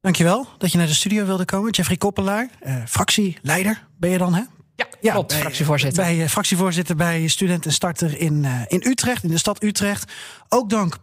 [0.00, 1.70] Dankjewel dat je naar de studio wilde komen.
[1.70, 4.42] Jeffrey Koppelaar, uh, fractieleider ben je dan, hè?
[4.76, 6.04] Ja, ja klopt, bij, fractievoorzitter.
[6.04, 10.12] Bij, uh, fractievoorzitter bij Studentenstarter in, uh, in Utrecht, in de stad Utrecht.
[10.48, 10.98] Ook dank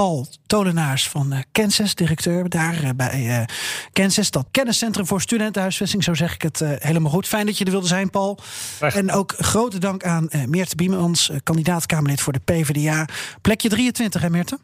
[0.00, 3.44] Paul Tolenaars van uh, Kansas, directeur daar uh, bij uh,
[3.92, 4.30] Kansas.
[4.30, 7.28] Dat kenniscentrum voor studentenhuisvesting, zo zeg ik het helemaal goed.
[7.28, 8.38] Fijn dat je er wilde zijn, Paul.
[8.80, 13.08] En ook grote dank aan Meerte Biemans, kandidaat-Kamerlid voor de PvdA.
[13.40, 14.58] Plekje 23, hè Meerte?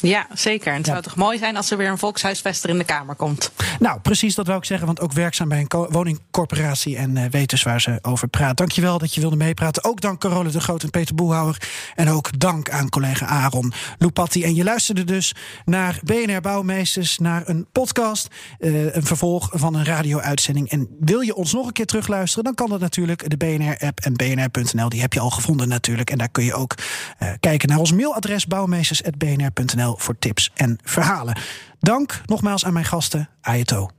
[0.00, 0.72] Ja, zeker.
[0.72, 0.92] En het ja.
[0.92, 3.52] zou toch mooi zijn als er weer een volkshuisvester in de Kamer komt.
[3.78, 4.86] Nou, precies, dat wou ik zeggen.
[4.86, 8.56] Want ook werkzaam bij een woningcorporatie en uh, weet dus waar ze over praat.
[8.56, 9.84] Dankjewel dat je wilde meepraten.
[9.84, 11.68] Ook dank Carole de Groot en Peter Boehouwer.
[11.94, 14.44] En ook dank aan collega Aaron Lupatti.
[14.44, 15.34] En je luisterde dus
[15.64, 18.28] naar BNR Bouwmeesters, naar een podcast.
[18.58, 20.70] Uh, een vervolg van een radio-uitzending.
[20.70, 23.30] En wil je ons nog een keer terugluisteren, dan kan dat natuurlijk.
[23.30, 26.10] De BNR-app en bnr.nl, die heb je al gevonden natuurlijk.
[26.10, 26.74] En daar kun je ook
[27.22, 31.36] uh, kijken naar ons mailadres bouwmeesters.bnr.nl voor tips en verhalen.
[31.80, 33.28] Dank nogmaals aan mijn gasten.
[33.40, 33.90] Ayato.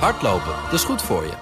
[0.00, 1.32] Hardlopen, dat is goed voor je.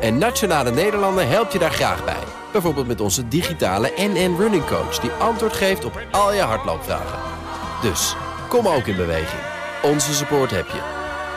[0.00, 2.22] En Nationale Nederlanden helpt je daar graag bij.
[2.52, 4.98] Bijvoorbeeld met onze digitale NN Running Coach...
[4.98, 7.18] die antwoord geeft op al je hardloopvragen.
[7.82, 8.16] Dus,
[8.48, 9.42] kom ook in beweging.
[9.82, 10.80] Onze support heb je.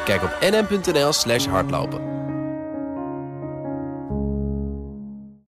[0.06, 2.15] Kijk op nm.nl slash hardlopen.